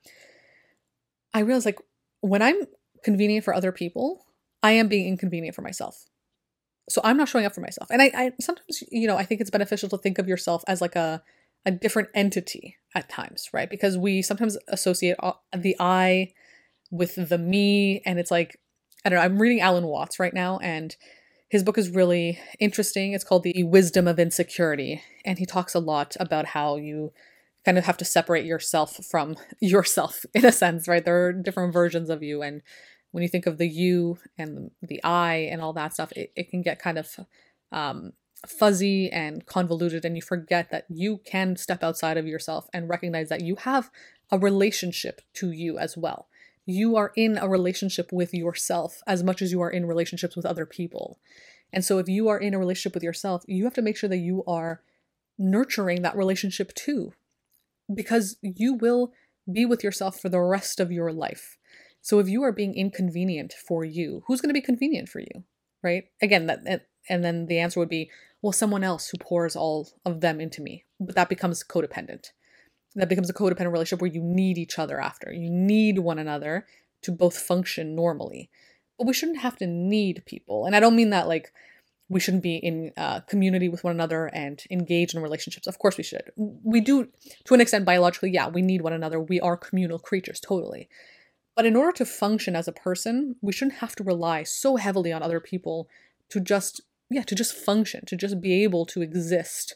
I 1.33 1.41
realized 1.41 1.67
like 1.67 1.79
when 2.21 2.43
I'm 2.43 2.63
convenient 3.05 3.45
for 3.45 3.55
other 3.55 3.73
people, 3.73 4.27
I 4.63 4.73
am 4.73 4.89
being 4.89 5.07
inconvenient 5.07 5.55
for 5.55 5.63
myself 5.63 6.07
so 6.91 7.01
i'm 7.05 7.17
not 7.17 7.29
showing 7.29 7.47
up 7.47 7.55
for 7.55 7.61
myself. 7.61 7.89
And 7.91 8.03
I, 8.03 8.11
I 8.15 8.33
sometimes 8.41 8.83
you 8.91 9.07
know 9.07 9.17
i 9.17 9.25
think 9.25 9.41
it's 9.41 9.51
beneficial 9.51 9.89
to 9.91 9.99
think 9.99 10.19
of 10.19 10.29
yourself 10.29 10.63
as 10.67 10.81
like 10.81 10.97
a 10.97 11.23
a 11.67 11.71
different 11.71 12.09
entity 12.15 12.77
at 12.95 13.09
times 13.09 13.51
right? 13.53 13.69
Because 13.69 13.99
we 13.99 14.23
sometimes 14.23 14.57
associate 14.69 15.17
the 15.57 15.77
i 15.79 16.33
with 16.91 17.15
the 17.29 17.39
me 17.39 18.03
and 18.05 18.19
it's 18.19 18.31
like 18.31 18.59
i 19.05 19.09
don't 19.09 19.19
know 19.19 19.25
i'm 19.25 19.41
reading 19.41 19.61
alan 19.61 19.85
watts 19.85 20.19
right 20.19 20.35
now 20.35 20.59
and 20.59 20.97
his 21.51 21.65
book 21.65 21.77
is 21.77 21.91
really 21.91 22.39
interesting. 22.61 23.13
It's 23.13 23.25
called 23.25 23.43
the 23.43 23.65
wisdom 23.65 24.07
of 24.07 24.21
insecurity 24.21 25.03
and 25.25 25.39
he 25.39 25.45
talks 25.45 25.75
a 25.75 25.81
lot 25.81 26.17
about 26.21 26.47
how 26.47 26.77
you 26.77 27.13
kind 27.65 27.77
of 27.77 27.85
have 27.85 27.97
to 27.99 28.05
separate 28.05 28.47
yourself 28.47 29.05
from 29.05 29.37
yourself 29.61 30.25
in 30.33 30.45
a 30.47 30.53
sense 30.53 30.89
right? 30.89 31.05
There 31.05 31.27
are 31.27 31.33
different 31.33 31.73
versions 31.73 32.09
of 32.09 32.23
you 32.23 32.41
and 32.41 32.63
when 33.13 33.23
you 33.23 33.29
think 33.29 33.47
of 33.47 33.59
the 33.59 33.69
you 33.69 34.19
and 34.39 34.71
the 34.83 35.03
I 35.03 35.49
and 35.51 35.61
all 35.61 35.73
that 35.73 35.95
stuff, 35.95 36.13
it, 36.13 36.33
it 36.37 36.51
can 36.51 36.63
get 36.63 36.79
kind 36.79 36.99
of 36.99 37.21
um, 37.73 38.13
fuzzy 38.47 39.11
and 39.11 39.45
convoluted, 39.47 40.05
and 40.05 40.17
you 40.17 40.23
forget 40.23 40.71
that 40.71 40.87
you 40.89 41.19
can 41.25 41.57
step 41.57 41.83
outside 41.83 42.17
of 42.17 42.27
yourself 42.27 42.69
and 42.73 42.89
recognize 42.89 43.29
that 43.29 43.43
you 43.43 43.57
have 43.57 43.91
a 44.31 44.39
relationship 44.39 45.21
to 45.35 45.51
you 45.51 45.79
as 45.79 45.97
well. 45.97 46.29
You 46.67 46.97
are 46.97 47.13
in 47.17 47.37
a 47.37 47.49
relationship 47.49 48.13
with 48.13 48.33
yourself 48.33 49.03
as 49.07 49.23
much 49.23 49.43
as 49.43 49.51
you 49.51 49.61
are 49.61 49.71
in 49.71 49.87
relationships 49.87 50.37
with 50.37 50.47
other 50.47 50.67
people. 50.67 51.19
And 51.73 51.85
so, 51.85 51.99
if 51.99 52.09
you 52.09 52.29
are 52.29 52.39
in 52.39 52.55
a 52.55 52.59
relationship 52.59 52.95
with 52.95 53.03
yourself, 53.03 53.45
you 53.47 53.65
have 53.65 53.75
to 53.75 53.83
make 53.83 53.97
sure 53.97 54.09
that 54.09 54.19
you 54.19 54.45
are 54.47 54.83
nurturing 55.39 56.03
that 56.03 56.17
relationship 56.17 56.75
too, 56.75 57.13
because 57.93 58.37
you 58.43 58.75
will 58.75 59.13
be 59.51 59.65
with 59.65 59.83
yourself 59.83 60.21
for 60.21 60.29
the 60.29 60.41
rest 60.41 60.81
of 60.81 60.93
your 60.93 61.13
life. 61.13 61.57
So 62.03 62.19
if 62.19 62.29
you 62.29 62.43
are 62.43 62.53
being 62.53 62.75
inconvenient 62.75 63.53
for 63.53 63.85
you, 63.85 64.23
who's 64.27 64.41
going 64.41 64.49
to 64.49 64.55
be 64.55 64.61
convenient 64.61 65.09
for 65.09 65.21
you? 65.21 65.45
Right? 65.83 66.05
Again, 66.21 66.47
that 66.47 66.87
and 67.09 67.25
then 67.25 67.47
the 67.47 67.59
answer 67.59 67.81
would 67.81 67.89
be, 67.89 68.11
well, 68.43 68.53
someone 68.53 68.85
else 68.85 69.09
who 69.09 69.19
pours 69.19 69.57
all 69.57 69.89
of 70.05 70.21
them 70.21 70.41
into 70.41 70.63
me. 70.63 70.85
But 70.99 71.15
that 71.15 71.29
becomes 71.29 71.65
codependent. 71.65 72.31
That 72.95 73.09
becomes 73.09 73.31
a 73.31 73.35
codependent 73.35 73.73
relationship 73.73 74.01
where 74.01 74.11
you 74.11 74.23
need 74.23 74.59
each 74.59 74.79
other 74.79 75.01
after. 75.01 75.33
You 75.33 75.51
need 75.51 75.99
one 75.99 76.19
another 76.19 76.67
to 77.03 77.13
both 77.13 77.39
function 77.39 77.95
normally. 77.95 78.51
But 78.99 79.07
we 79.07 79.15
shouldn't 79.15 79.39
have 79.39 79.57
to 79.59 79.67
need 79.67 80.23
people. 80.27 80.67
And 80.67 80.77
I 80.77 80.81
don't 80.81 80.97
mean 80.97 81.11
that 81.11 81.29
like 81.29 81.53
we 82.09 82.21
shouldn't 82.21 82.43
be 82.43 82.57
in 82.57 82.93
uh, 82.97 83.21
community 83.21 83.69
with 83.69 83.85
one 83.85 83.95
another 83.95 84.27
and 84.27 84.63
engage 84.71 85.15
in 85.15 85.23
relationships. 85.23 85.67
Of 85.67 85.79
course 85.79 85.97
we 85.97 86.03
should. 86.03 86.33
We 86.37 86.81
do, 86.81 87.09
to 87.45 87.55
an 87.55 87.61
extent, 87.61 87.85
biologically, 87.85 88.33
yeah, 88.33 88.49
we 88.49 88.63
need 88.63 88.83
one 88.83 88.93
another. 88.93 89.21
We 89.21 89.41
are 89.41 89.57
communal 89.57 90.01
creatures, 90.01 90.41
totally. 90.41 90.89
But 91.61 91.67
in 91.67 91.77
order 91.77 91.93
to 91.93 92.07
function 92.07 92.57
as 92.57 92.69
a 92.69 92.73
person, 92.73 93.37
we 93.43 93.53
shouldn't 93.53 93.81
have 93.81 93.95
to 93.97 94.03
rely 94.03 94.45
so 94.45 94.77
heavily 94.77 95.13
on 95.13 95.23
other 95.23 95.41
people 95.41 95.91
to 96.31 96.41
just, 96.41 96.81
yeah, 97.11 97.21
to 97.25 97.35
just 97.35 97.53
function, 97.53 98.07
to 98.07 98.17
just 98.17 98.41
be 98.41 98.65
able 98.65 98.87
to 98.87 99.03
exist. 99.03 99.75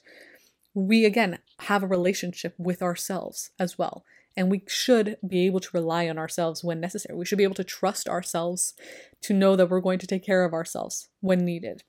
We, 0.73 1.05
again, 1.05 1.41
have 1.59 1.83
a 1.83 1.87
relationship 1.87 2.55
with 2.57 2.81
ourselves 2.81 3.51
as 3.59 3.77
well. 3.77 4.03
And 4.35 4.51
we 4.51 4.63
should 4.67 5.19
be 5.29 5.45
able 5.45 5.61
to 5.61 5.69
rely 5.75 6.09
on 6.09 6.17
ourselves 6.17 6.65
when 6.65 6.81
necessary. 6.81 7.19
We 7.19 7.27
should 7.27 7.37
be 7.37 7.45
able 7.45 7.55
to 7.57 7.65
trust 7.65 8.09
ourselves 8.09 8.73
to 9.21 9.35
know 9.35 9.55
that 9.55 9.69
we're 9.69 9.81
going 9.81 9.99
to 9.99 10.07
take 10.07 10.25
care 10.25 10.47
of 10.47 10.55
ourselves 10.55 11.11
when 11.21 11.45
needed. 11.45 11.83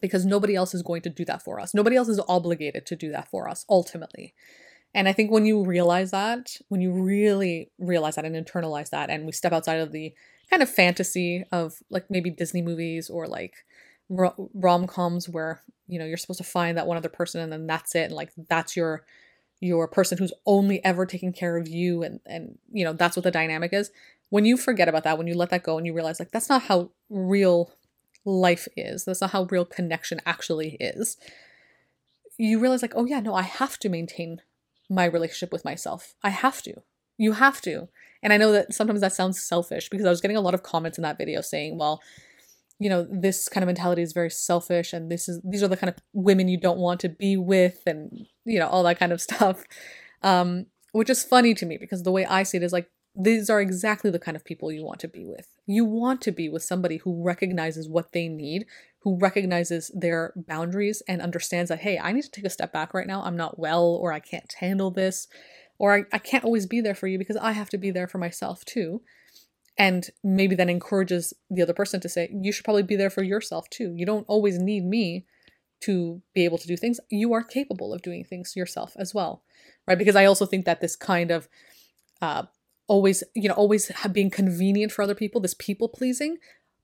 Because 0.00 0.26
nobody 0.26 0.56
else 0.56 0.74
is 0.74 0.82
going 0.82 1.02
to 1.02 1.08
do 1.08 1.24
that 1.26 1.44
for 1.44 1.60
us. 1.60 1.72
Nobody 1.72 1.94
else 1.94 2.08
is 2.08 2.20
obligated 2.26 2.84
to 2.86 2.96
do 2.96 3.12
that 3.12 3.30
for 3.30 3.48
us, 3.48 3.64
ultimately. 3.68 4.34
And 4.94 5.08
I 5.08 5.12
think 5.12 5.30
when 5.30 5.44
you 5.44 5.64
realize 5.64 6.10
that, 6.10 6.56
when 6.68 6.80
you 6.80 6.92
really 6.92 7.70
realize 7.78 8.16
that 8.16 8.24
and 8.24 8.34
internalize 8.34 8.90
that, 8.90 9.08
and 9.10 9.24
we 9.24 9.32
step 9.32 9.52
outside 9.52 9.80
of 9.80 9.92
the 9.92 10.12
kind 10.50 10.62
of 10.62 10.68
fantasy 10.68 11.44
of 11.52 11.74
like 11.90 12.10
maybe 12.10 12.30
Disney 12.30 12.62
movies 12.62 13.08
or 13.08 13.26
like 13.26 13.54
rom 14.08 14.88
coms 14.88 15.28
where 15.28 15.62
you 15.86 15.96
know 15.96 16.04
you're 16.04 16.16
supposed 16.16 16.38
to 16.38 16.44
find 16.44 16.76
that 16.76 16.88
one 16.88 16.96
other 16.96 17.08
person 17.08 17.40
and 17.40 17.52
then 17.52 17.66
that's 17.66 17.94
it, 17.94 18.06
and 18.06 18.14
like 18.14 18.32
that's 18.48 18.76
your 18.76 19.04
your 19.60 19.86
person 19.86 20.18
who's 20.18 20.32
only 20.46 20.82
ever 20.84 21.06
taking 21.06 21.32
care 21.32 21.56
of 21.56 21.68
you 21.68 22.02
and 22.02 22.18
and 22.26 22.58
you 22.72 22.84
know 22.84 22.92
that's 22.92 23.16
what 23.16 23.22
the 23.22 23.30
dynamic 23.30 23.72
is. 23.72 23.90
When 24.30 24.44
you 24.44 24.56
forget 24.56 24.88
about 24.88 25.04
that 25.04 25.18
when 25.18 25.26
you 25.26 25.34
let 25.34 25.50
that 25.50 25.62
go 25.62 25.76
and 25.76 25.86
you 25.86 25.92
realize 25.92 26.18
like 26.18 26.32
that's 26.32 26.48
not 26.48 26.62
how 26.62 26.90
real 27.08 27.72
life 28.24 28.68
is 28.76 29.04
that's 29.04 29.20
not 29.20 29.30
how 29.30 29.44
real 29.44 29.64
connection 29.64 30.20
actually 30.26 30.76
is 30.78 31.16
you 32.36 32.58
realize 32.58 32.82
like 32.82 32.92
oh 32.94 33.06
yeah 33.06 33.20
no 33.20 33.34
i 33.34 33.42
have 33.42 33.78
to 33.78 33.88
maintain 33.88 34.40
my 34.90 35.04
relationship 35.04 35.52
with 35.52 35.64
myself. 35.64 36.14
I 36.22 36.30
have 36.30 36.62
to. 36.62 36.82
You 37.16 37.32
have 37.32 37.60
to. 37.62 37.88
And 38.22 38.32
i 38.34 38.36
know 38.36 38.52
that 38.52 38.74
sometimes 38.74 39.00
that 39.00 39.14
sounds 39.14 39.42
selfish 39.42 39.88
because 39.88 40.06
i 40.06 40.10
was 40.10 40.20
getting 40.20 40.36
a 40.36 40.42
lot 40.42 40.52
of 40.52 40.62
comments 40.62 40.98
in 40.98 41.02
that 41.02 41.16
video 41.16 41.40
saying 41.40 41.78
well 41.78 42.02
you 42.78 42.88
know 42.88 43.06
this 43.10 43.48
kind 43.48 43.62
of 43.62 43.66
mentality 43.66 44.02
is 44.02 44.12
very 44.12 44.30
selfish 44.30 44.92
and 44.92 45.10
this 45.10 45.28
is 45.28 45.40
these 45.44 45.62
are 45.62 45.68
the 45.68 45.76
kind 45.76 45.90
of 45.90 45.96
women 46.12 46.48
you 46.48 46.58
don't 46.58 46.78
want 46.78 46.98
to 47.00 47.08
be 47.08 47.36
with 47.36 47.82
and 47.86 48.26
you 48.44 48.58
know 48.58 48.66
all 48.66 48.82
that 48.82 48.98
kind 48.98 49.12
of 49.12 49.20
stuff. 49.28 49.64
Um 50.22 50.66
which 50.92 51.08
is 51.08 51.22
funny 51.22 51.54
to 51.54 51.66
me 51.66 51.78
because 51.78 52.02
the 52.02 52.10
way 52.10 52.26
i 52.26 52.42
see 52.42 52.56
it 52.56 52.64
is 52.64 52.72
like 52.72 52.90
these 53.22 53.50
are 53.50 53.60
exactly 53.60 54.10
the 54.10 54.18
kind 54.18 54.36
of 54.36 54.44
people 54.44 54.72
you 54.72 54.84
want 54.84 55.00
to 55.00 55.08
be 55.08 55.24
with. 55.24 55.48
You 55.66 55.84
want 55.84 56.20
to 56.22 56.32
be 56.32 56.48
with 56.48 56.62
somebody 56.62 56.98
who 56.98 57.22
recognizes 57.22 57.88
what 57.88 58.12
they 58.12 58.28
need 58.28 58.66
who 59.00 59.16
recognizes 59.16 59.90
their 59.94 60.32
boundaries 60.36 61.02
and 61.08 61.20
understands 61.22 61.68
that 61.68 61.80
hey 61.80 61.98
i 61.98 62.12
need 62.12 62.22
to 62.22 62.30
take 62.30 62.44
a 62.44 62.50
step 62.50 62.72
back 62.72 62.94
right 62.94 63.06
now. 63.06 63.22
I'm 63.22 63.36
not 63.36 63.58
well 63.58 63.84
or 63.84 64.12
i 64.12 64.20
can't 64.20 64.52
handle 64.60 64.90
this 64.90 65.28
or 65.78 65.94
I, 65.94 66.04
I 66.12 66.18
can't 66.18 66.44
always 66.44 66.66
be 66.66 66.80
there 66.80 66.94
for 66.94 67.06
you 67.06 67.18
because 67.18 67.36
i 67.36 67.52
have 67.52 67.70
to 67.70 67.78
be 67.78 67.90
there 67.90 68.08
for 68.08 68.18
myself 68.18 68.64
too. 68.64 69.02
And 69.78 70.10
maybe 70.22 70.54
that 70.56 70.68
encourages 70.68 71.32
the 71.48 71.62
other 71.62 71.72
person 71.72 72.00
to 72.00 72.08
say 72.08 72.30
you 72.32 72.52
should 72.52 72.64
probably 72.64 72.82
be 72.82 72.96
there 72.96 73.08
for 73.08 73.22
yourself 73.22 73.70
too. 73.70 73.94
You 73.96 74.04
don't 74.04 74.26
always 74.28 74.58
need 74.58 74.84
me 74.84 75.24
to 75.82 76.20
be 76.34 76.44
able 76.44 76.58
to 76.58 76.66
do 76.66 76.76
things. 76.76 77.00
You 77.08 77.32
are 77.32 77.42
capable 77.42 77.94
of 77.94 78.02
doing 78.02 78.24
things 78.24 78.54
yourself 78.54 78.94
as 78.98 79.14
well. 79.14 79.42
Right? 79.86 79.96
Because 79.98 80.16
i 80.16 80.26
also 80.26 80.44
think 80.44 80.66
that 80.66 80.80
this 80.80 80.96
kind 80.96 81.30
of 81.30 81.48
uh, 82.20 82.42
always 82.90 83.22
you 83.34 83.48
know 83.48 83.54
always 83.54 83.90
being 84.12 84.30
convenient 84.30 84.90
for 84.92 85.02
other 85.02 85.14
people 85.14 85.40
this 85.40 85.54
people 85.54 85.88
pleasing 85.88 86.36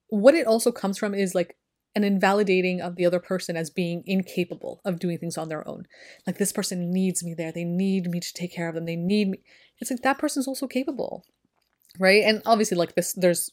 what 0.09 0.35
it 0.35 0.47
also 0.47 0.71
comes 0.71 0.97
from 0.99 1.15
is 1.15 1.35
like 1.35 1.57
an 1.97 2.05
invalidating 2.05 2.81
of 2.81 2.97
the 2.97 3.07
other 3.07 3.19
person 3.19 3.57
as 3.57 3.71
being 3.71 4.03
incapable 4.07 4.81
of 4.85 4.99
doing 4.99 5.17
things 5.17 5.39
on 5.39 5.49
their 5.49 5.67
own. 5.67 5.87
Like 6.27 6.37
this 6.37 6.53
person 6.53 6.93
needs 6.93 7.25
me 7.25 7.33
there. 7.33 7.51
They 7.51 7.65
need 7.65 8.11
me 8.11 8.21
to 8.21 8.35
take 8.35 8.53
care 8.53 8.69
of 8.69 8.75
them. 8.75 8.85
They 8.85 8.97
need 8.97 9.31
me. 9.31 9.39
It's 9.81 9.91
like 9.91 10.03
that 10.03 10.19
person's 10.19 10.47
also 10.47 10.67
capable 10.67 11.25
right? 11.99 12.25
And 12.25 12.43
obviously 12.45 12.77
like 12.77 12.95
this 12.95 13.15
there's 13.15 13.51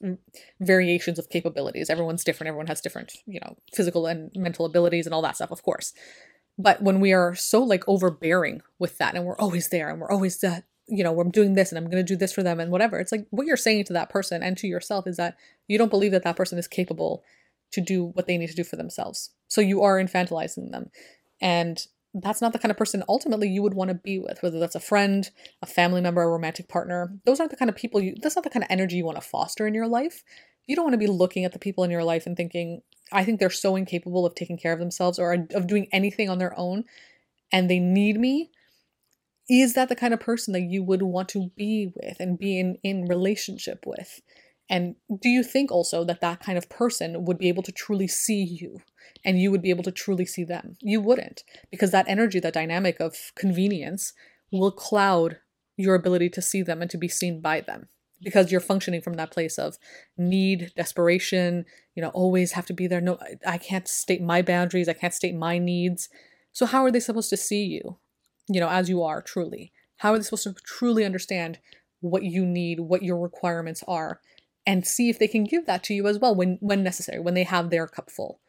variations 0.60 1.18
of 1.18 1.30
capabilities. 1.30 1.90
Everyone's 1.90 2.24
different. 2.24 2.50
Everyone 2.50 2.68
has 2.68 2.82
different 2.82 3.14
you 3.26 3.40
know 3.40 3.56
physical 3.74 4.06
and 4.06 4.32
mental 4.36 4.66
abilities 4.66 5.06
and 5.06 5.14
all 5.14 5.22
that 5.22 5.36
stuff 5.36 5.52
of 5.52 5.64
course. 5.64 5.94
But 6.58 6.82
when 6.82 7.00
we 7.00 7.14
are 7.14 7.36
so 7.36 7.64
like 7.64 7.88
overbearing 7.88 8.62
with 8.80 8.98
that 8.98 9.16
and 9.16 9.26
we're 9.26 9.38
always 9.38 9.70
there 9.70 9.90
and 9.90 10.00
we're 10.00 10.12
always 10.12 10.40
that 10.40 10.66
you 10.88 11.04
know 11.04 11.20
i'm 11.20 11.32
doing 11.32 11.54
this 11.54 11.72
and 11.72 11.78
i'm 11.78 11.90
going 11.90 12.04
to 12.04 12.14
do 12.14 12.18
this 12.18 12.34
for 12.34 12.44
them 12.44 12.60
and 12.60 12.72
whatever 12.72 13.00
it's 13.00 13.12
like 13.12 13.26
what 13.30 13.48
you're 13.48 13.58
saying 13.58 13.84
to 13.84 13.94
that 13.94 14.10
person 14.10 14.44
and 14.44 14.58
to 14.58 14.68
yourself 14.68 15.08
is 15.08 15.18
that 15.18 15.38
you 15.68 15.78
don't 15.78 15.92
believe 15.92 16.12
that 16.12 16.24
that 16.24 16.36
person 16.36 16.58
is 16.58 16.68
capable 16.68 17.24
to 17.72 17.82
do 17.82 18.06
what 18.14 18.28
they 18.28 18.38
need 18.38 18.50
to 18.50 18.56
do 18.56 18.64
for 18.64 18.76
themselves 18.76 19.32
so 19.48 19.62
you 19.62 19.82
are 19.82 19.98
infantilizing 19.98 20.72
them 20.72 20.90
and 21.42 21.88
that's 22.14 22.42
not 22.42 22.54
the 22.54 22.60
kind 22.60 22.72
of 22.72 22.78
person 22.78 23.04
ultimately 23.10 23.48
you 23.48 23.64
would 23.64 23.74
want 23.74 23.90
to 23.90 23.96
be 23.96 24.20
with, 24.20 24.42
whether 24.44 24.60
that's 24.60 24.76
a 24.76 24.80
friend, 24.80 25.32
a 25.62 25.66
family 25.66 26.02
member, 26.02 26.22
a 26.22 26.28
romantic 26.28 26.68
partner. 26.70 27.12
Those 27.26 27.40
aren't 27.40 27.52
the 27.52 27.58
kind 27.58 27.70
of 27.70 27.76
people 27.76 28.02
you, 28.02 28.16
that's 28.22 28.36
not 28.36 28.44
the 28.44 28.52
kind 28.52 28.64
of 28.64 28.70
energy 28.70 28.98
you 28.98 29.06
want 29.06 29.20
to 29.20 29.28
foster 29.28 29.66
in 29.66 29.74
your 29.74 29.88
life. 29.88 30.24
You 30.68 30.76
don't 30.76 30.86
want 30.86 30.94
to 30.94 31.00
be 31.00 31.08
looking 31.08 31.44
at 31.44 31.54
the 31.54 31.60
people 31.60 31.84
in 31.84 31.92
your 31.92 32.04
life 32.04 32.26
and 32.26 32.38
thinking, 32.38 32.82
I 33.12 33.26
think 33.26 33.40
they're 33.40 33.50
so 33.50 33.76
incapable 33.76 34.26
of 34.26 34.36
taking 34.36 34.58
care 34.58 34.74
of 34.74 34.80
themselves 34.80 35.18
or 35.18 35.48
of 35.54 35.68
doing 35.68 35.88
anything 35.92 36.30
on 36.30 36.38
their 36.38 36.58
own 36.58 36.86
and 37.52 37.70
they 37.70 37.80
need 37.80 38.20
me. 38.20 38.52
Is 39.50 39.74
that 39.74 39.90
the 39.90 39.96
kind 39.96 40.14
of 40.14 40.20
person 40.20 40.54
that 40.54 40.62
you 40.62 40.84
would 40.84 41.02
want 41.02 41.30
to 41.30 41.52
be 41.56 41.92
with 41.96 42.18
and 42.20 42.38
be 42.40 42.60
in, 42.60 42.78
in 42.84 43.06
relationship 43.06 43.84
with? 43.86 44.22
And 44.70 44.96
do 45.22 45.30
you 45.30 45.44
think 45.44 45.72
also 45.72 46.04
that 46.06 46.22
that 46.22 46.40
kind 46.40 46.58
of 46.58 46.70
person 46.70 47.26
would 47.26 47.38
be 47.38 47.50
able 47.50 47.64
to 47.64 47.72
truly 47.72 48.08
see 48.08 48.44
you 48.44 48.80
and 49.26 49.40
you 49.40 49.52
would 49.52 49.62
be 49.62 49.70
able 49.70 49.84
to 49.84 49.92
truly 49.92 50.26
see 50.26 50.44
them? 50.44 50.78
You 50.82 51.02
wouldn't, 51.02 51.44
because 51.70 51.92
that 51.92 52.08
energy, 52.08 52.40
that 52.40 52.54
dynamic 52.54 53.00
of 53.00 53.34
convenience 53.36 54.14
will 54.52 54.72
cloud 54.72 55.38
your 55.76 55.96
ability 55.96 56.30
to 56.30 56.42
see 56.42 56.62
them 56.62 56.82
and 56.82 56.90
to 56.92 56.98
be 56.98 57.08
seen 57.08 57.42
by 57.42 57.62
them 57.62 57.90
because 58.24 58.52
you're 58.52 58.62
functioning 58.62 59.02
from 59.02 59.16
that 59.16 59.32
place 59.32 59.58
of 59.58 59.78
need, 60.18 60.72
desperation, 60.76 61.66
you 61.96 62.02
know, 62.02 62.10
always 62.10 62.54
have 62.54 62.66
to 62.68 62.74
be 62.74 62.88
there. 62.88 63.02
No, 63.02 63.20
I 63.46 63.58
can't 63.58 63.88
state 63.88 64.22
my 64.22 64.42
boundaries, 64.42 64.88
I 64.88 64.94
can't 64.94 65.14
state 65.14 65.36
my 65.36 65.58
needs. 65.58 66.10
So, 66.52 66.66
how 66.66 66.84
are 66.86 66.92
they 66.92 67.00
supposed 67.00 67.30
to 67.32 67.38
see 67.38 67.66
you, 67.66 67.98
you 68.48 68.60
know, 68.60 68.70
as 68.70 68.90
you 68.90 69.04
are 69.04 69.22
truly? 69.22 69.72
How 69.98 70.14
are 70.14 70.18
they 70.18 70.24
supposed 70.24 70.44
to 70.44 70.54
truly 70.64 71.06
understand 71.06 71.60
what 72.02 72.24
you 72.24 72.46
need, 72.46 72.82
what 72.82 73.04
your 73.04 73.18
requirements 73.18 73.84
are? 73.88 74.20
and 74.66 74.86
see 74.86 75.10
if 75.10 75.20
they 75.20 75.28
can 75.28 75.44
give 75.44 75.66
that 75.66 75.84
to 75.84 75.94
you 75.94 76.08
as 76.08 76.20
well 76.20 76.36
when 76.36 76.58
when 76.62 76.84
necessary 76.84 77.20
when 77.20 77.34
they 77.34 77.44
have 77.44 77.70
their 77.70 77.88
cup 77.88 78.10
full 78.10 78.40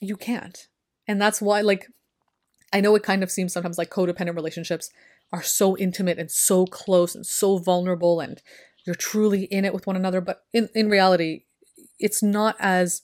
you 0.00 0.16
can't 0.16 0.68
and 1.06 1.20
that's 1.20 1.40
why 1.40 1.60
like 1.60 1.88
i 2.72 2.80
know 2.80 2.94
it 2.94 3.02
kind 3.02 3.22
of 3.22 3.30
seems 3.30 3.52
sometimes 3.52 3.78
like 3.78 3.90
codependent 3.90 4.36
relationships 4.36 4.90
are 5.32 5.42
so 5.42 5.76
intimate 5.76 6.18
and 6.18 6.30
so 6.30 6.66
close 6.66 7.14
and 7.14 7.26
so 7.26 7.58
vulnerable 7.58 8.20
and 8.20 8.42
you're 8.86 8.94
truly 8.94 9.44
in 9.44 9.64
it 9.64 9.74
with 9.74 9.86
one 9.86 9.96
another 9.96 10.20
but 10.20 10.44
in 10.52 10.68
in 10.74 10.88
reality 10.88 11.44
it's 11.98 12.22
not 12.22 12.56
as 12.58 13.02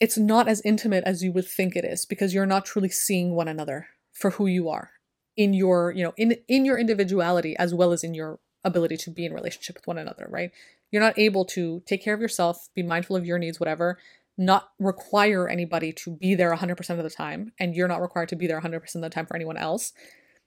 it's 0.00 0.18
not 0.18 0.48
as 0.48 0.60
intimate 0.64 1.04
as 1.04 1.22
you 1.22 1.32
would 1.32 1.46
think 1.46 1.76
it 1.76 1.84
is 1.84 2.06
because 2.06 2.34
you're 2.34 2.46
not 2.46 2.64
truly 2.64 2.88
seeing 2.88 3.34
one 3.34 3.48
another 3.48 3.88
for 4.12 4.30
who 4.32 4.46
you 4.46 4.68
are 4.68 4.90
in 5.36 5.54
your 5.54 5.92
you 5.92 6.04
know 6.04 6.12
in 6.16 6.36
in 6.48 6.64
your 6.64 6.78
individuality 6.78 7.56
as 7.56 7.74
well 7.74 7.92
as 7.92 8.04
in 8.04 8.14
your 8.14 8.38
ability 8.64 8.96
to 8.96 9.10
be 9.10 9.26
in 9.26 9.32
relationship 9.32 9.76
with 9.76 9.86
one 9.86 9.98
another, 9.98 10.26
right? 10.30 10.50
You're 10.90 11.02
not 11.02 11.18
able 11.18 11.44
to 11.46 11.82
take 11.86 12.02
care 12.02 12.14
of 12.14 12.20
yourself, 12.20 12.68
be 12.74 12.82
mindful 12.82 13.16
of 13.16 13.26
your 13.26 13.38
needs, 13.38 13.58
whatever, 13.58 13.98
not 14.38 14.70
require 14.78 15.48
anybody 15.48 15.92
to 15.92 16.10
be 16.10 16.34
there 16.34 16.54
100% 16.54 16.90
of 16.90 17.02
the 17.02 17.10
time, 17.10 17.52
and 17.58 17.74
you're 17.74 17.88
not 17.88 18.00
required 18.00 18.28
to 18.30 18.36
be 18.36 18.46
there 18.46 18.60
100% 18.60 18.94
of 18.94 19.00
the 19.00 19.10
time 19.10 19.26
for 19.26 19.36
anyone 19.36 19.56
else. 19.56 19.92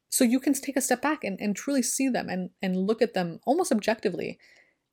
So 0.09 0.23
you 0.23 0.39
can 0.39 0.53
take 0.53 0.77
a 0.77 0.81
step 0.81 1.01
back 1.01 1.23
and, 1.23 1.39
and 1.41 1.55
truly 1.55 1.81
see 1.81 2.09
them 2.09 2.29
and, 2.29 2.51
and 2.61 2.77
look 2.77 3.01
at 3.01 3.13
them 3.13 3.39
almost 3.45 3.71
objectively 3.71 4.39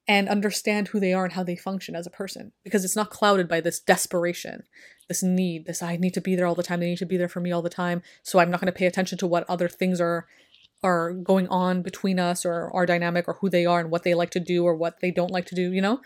and 0.08 0.28
understand 0.28 0.88
who 0.88 1.00
they 1.00 1.12
are 1.12 1.24
and 1.24 1.34
how 1.34 1.44
they 1.44 1.56
function 1.56 1.94
as 1.94 2.06
a 2.06 2.10
person 2.10 2.52
because 2.64 2.84
it's 2.84 2.96
not 2.96 3.10
clouded 3.10 3.48
by 3.48 3.60
this 3.60 3.78
desperation, 3.80 4.64
this 5.08 5.22
need, 5.22 5.66
this 5.66 5.82
I 5.82 5.96
need 5.96 6.14
to 6.14 6.20
be 6.20 6.34
there 6.34 6.46
all 6.46 6.54
the 6.54 6.62
time, 6.62 6.80
they 6.80 6.90
need 6.90 6.98
to 6.98 7.06
be 7.06 7.16
there 7.16 7.28
for 7.28 7.40
me 7.40 7.52
all 7.52 7.62
the 7.62 7.70
time, 7.70 8.02
so 8.22 8.38
I'm 8.38 8.50
not 8.50 8.60
going 8.60 8.72
to 8.72 8.78
pay 8.78 8.86
attention 8.86 9.18
to 9.18 9.26
what 9.26 9.48
other 9.48 9.68
things 9.68 10.00
are 10.00 10.26
are 10.84 11.12
going 11.12 11.46
on 11.46 11.80
between 11.80 12.18
us 12.18 12.44
or 12.44 12.68
our 12.74 12.84
dynamic 12.84 13.28
or 13.28 13.34
who 13.34 13.48
they 13.48 13.64
are 13.64 13.78
and 13.78 13.90
what 13.90 14.02
they 14.02 14.14
like 14.14 14.30
to 14.30 14.40
do 14.40 14.64
or 14.64 14.74
what 14.74 15.00
they 15.00 15.12
don't 15.12 15.30
like 15.30 15.46
to 15.46 15.54
do, 15.54 15.72
you 15.72 15.80
know? 15.80 16.00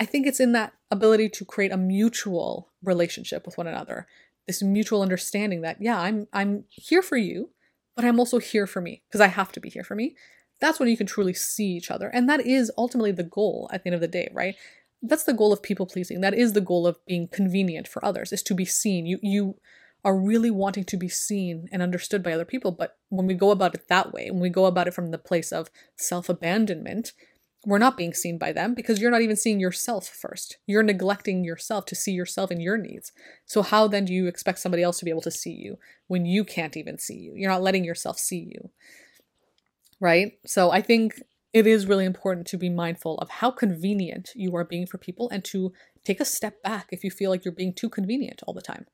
I 0.00 0.04
think 0.04 0.26
it's 0.26 0.40
in 0.40 0.52
that 0.52 0.72
ability 0.90 1.28
to 1.30 1.44
create 1.44 1.70
a 1.70 1.76
mutual 1.76 2.72
relationship 2.82 3.46
with 3.46 3.56
one 3.56 3.68
another. 3.68 4.08
This 4.46 4.60
mutual 4.60 5.02
understanding 5.02 5.60
that 5.62 5.80
yeah, 5.80 5.98
I'm 5.98 6.26
I'm 6.32 6.64
here 6.68 7.00
for 7.02 7.16
you, 7.16 7.50
but 7.94 8.04
I'm 8.04 8.18
also 8.18 8.38
here 8.38 8.66
for 8.66 8.80
me 8.80 9.02
because 9.08 9.20
I 9.20 9.28
have 9.28 9.52
to 9.52 9.60
be 9.60 9.70
here 9.70 9.84
for 9.84 9.94
me. 9.94 10.16
That's 10.60 10.78
when 10.78 10.88
you 10.88 10.96
can 10.96 11.06
truly 11.06 11.34
see 11.34 11.66
each 11.66 11.90
other. 11.90 12.08
And 12.08 12.28
that 12.28 12.46
is 12.46 12.70
ultimately 12.78 13.12
the 13.12 13.22
goal 13.22 13.68
at 13.72 13.82
the 13.82 13.88
end 13.88 13.94
of 13.94 14.00
the 14.00 14.08
day, 14.08 14.30
right? 14.32 14.54
That's 15.02 15.24
the 15.24 15.34
goal 15.34 15.52
of 15.52 15.62
people 15.62 15.86
pleasing. 15.86 16.20
That 16.20 16.34
is 16.34 16.52
the 16.52 16.60
goal 16.60 16.86
of 16.86 17.04
being 17.06 17.28
convenient 17.28 17.88
for 17.88 18.04
others, 18.04 18.32
is 18.32 18.42
to 18.44 18.54
be 18.54 18.64
seen. 18.64 19.06
You 19.06 19.18
you 19.22 19.56
are 20.04 20.16
really 20.16 20.50
wanting 20.50 20.84
to 20.84 20.96
be 20.96 21.08
seen 21.08 21.66
and 21.72 21.82
understood 21.82 22.22
by 22.22 22.32
other 22.32 22.44
people. 22.44 22.70
But 22.70 22.98
when 23.08 23.26
we 23.26 23.34
go 23.34 23.50
about 23.50 23.74
it 23.74 23.88
that 23.88 24.12
way, 24.12 24.30
when 24.30 24.40
we 24.40 24.50
go 24.50 24.66
about 24.66 24.86
it 24.86 24.94
from 24.94 25.10
the 25.10 25.18
place 25.18 25.50
of 25.50 25.70
self 25.96 26.28
abandonment, 26.28 27.12
we're 27.66 27.78
not 27.78 27.96
being 27.96 28.12
seen 28.12 28.36
by 28.36 28.52
them 28.52 28.74
because 28.74 29.00
you're 29.00 29.10
not 29.10 29.22
even 29.22 29.36
seeing 29.36 29.58
yourself 29.58 30.06
first. 30.06 30.58
You're 30.66 30.82
neglecting 30.82 31.44
yourself 31.44 31.86
to 31.86 31.94
see 31.94 32.12
yourself 32.12 32.50
and 32.50 32.60
your 32.60 32.76
needs. 32.76 33.12
So, 33.46 33.62
how 33.62 33.88
then 33.88 34.04
do 34.04 34.12
you 34.12 34.26
expect 34.26 34.58
somebody 34.58 34.82
else 34.82 34.98
to 34.98 35.04
be 35.04 35.10
able 35.10 35.22
to 35.22 35.30
see 35.30 35.52
you 35.52 35.78
when 36.06 36.26
you 36.26 36.44
can't 36.44 36.76
even 36.76 36.98
see 36.98 37.16
you? 37.16 37.32
You're 37.34 37.50
not 37.50 37.62
letting 37.62 37.84
yourself 37.84 38.18
see 38.18 38.50
you. 38.52 38.70
Right? 40.04 40.32
So, 40.44 40.70
I 40.70 40.82
think 40.82 41.22
it 41.54 41.66
is 41.66 41.86
really 41.86 42.04
important 42.04 42.46
to 42.48 42.58
be 42.58 42.68
mindful 42.68 43.16
of 43.18 43.30
how 43.30 43.50
convenient 43.50 44.30
you 44.34 44.54
are 44.56 44.64
being 44.64 44.86
for 44.86 44.98
people 44.98 45.30
and 45.30 45.42
to 45.46 45.72
take 46.04 46.20
a 46.20 46.24
step 46.24 46.62
back 46.62 46.88
if 46.90 47.02
you 47.04 47.10
feel 47.10 47.30
like 47.30 47.44
you're 47.44 47.52
being 47.62 47.72
too 47.72 47.88
convenient 47.88 48.42
all 48.46 48.52
the 48.52 48.60
time. 48.60 48.86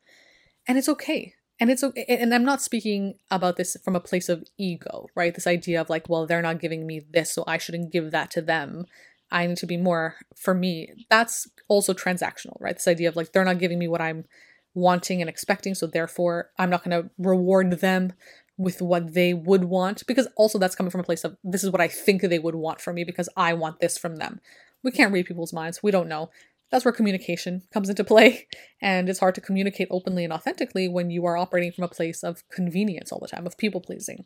And 0.69 0.79
it's 0.79 0.89
okay. 0.89 1.35
And 1.59 1.71
it's 1.71 1.85
okay 1.85 2.07
and 2.09 2.33
i'm 2.35 2.45
not 2.53 2.63
speaking 2.63 3.17
about 3.31 3.59
this 3.59 3.77
from 3.85 3.95
a 3.95 4.01
place 4.01 4.31
of 4.31 4.45
ego 4.57 5.09
right? 5.15 5.35
This 5.35 5.47
idea 5.47 5.79
of 5.83 5.91
like 5.91 6.09
well 6.09 6.27
they're 6.27 6.41
not 6.41 6.59
giving 6.59 6.87
me 6.87 7.03
this 7.11 7.35
so 7.35 7.45
i 7.47 7.59
shouldn't 7.59 7.93
give 7.93 8.13
that 8.13 8.31
to 8.31 8.41
them. 8.41 8.87
I 9.31 9.47
need 9.47 9.59
to 9.59 9.67
be 9.67 9.77
more 9.77 10.17
for 10.35 10.55
me. 10.55 10.73
That's 11.11 11.49
also 11.69 11.93
transactional 11.93 12.57
right? 12.61 12.77
This 12.77 12.89
idea 12.89 13.11
of 13.11 13.17
like 13.17 13.33
they're 13.33 13.45
not 13.45 13.59
giving 13.59 13.79
me 13.79 13.89
what 13.89 14.01
i'm 14.01 14.25
wanting 14.73 15.21
and 15.21 15.29
expecting 15.29 15.75
so 15.75 15.87
therefore 15.87 16.51
i'm 16.59 16.71
not 16.71 16.85
going 16.85 17.03
to 17.03 17.11
reward 17.19 17.81
them 17.81 18.13
with 18.61 18.83
what 18.83 19.15
they 19.15 19.33
would 19.33 19.65
want 19.65 20.07
because 20.07 20.29
also 20.37 20.59
that's 20.59 20.75
coming 20.75 20.91
from 20.91 21.01
a 21.01 21.05
place 21.05 21.25
of 21.25 21.37
this 21.43 21.65
is 21.65 21.71
what 21.71 21.81
i 21.81 21.89
think 21.89 22.21
they 22.21 22.39
would 22.39 22.55
want 22.55 22.81
from 22.81 22.95
me 22.95 23.05
because 23.05 23.29
i 23.37 23.53
want 23.53 23.81
this 23.81 23.97
from 23.97 24.17
them 24.17 24.41
we 24.83 24.91
can't 24.91 25.13
read 25.13 25.27
people's 25.27 25.53
minds 25.53 25.83
we 25.83 25.91
don't 25.91 26.09
know 26.09 26.31
that's 26.71 26.85
where 26.85 26.93
communication 26.93 27.63
comes 27.73 27.89
into 27.89 28.05
play. 28.05 28.47
And 28.83 29.11
it's 29.11 29.19
hard 29.19 29.35
to 29.35 29.43
communicate 29.43 29.89
openly 29.91 30.25
and 30.25 30.33
authentically 30.33 30.89
when 30.89 31.11
you 31.11 31.27
are 31.27 31.37
operating 31.37 31.71
from 31.71 31.85
a 31.85 31.89
place 31.89 32.23
of 32.23 32.49
convenience 32.49 33.13
all 33.13 33.19
the 33.19 33.29
time, 33.29 33.47
of 33.47 33.59
people 33.59 33.83
pleasing. 33.83 34.25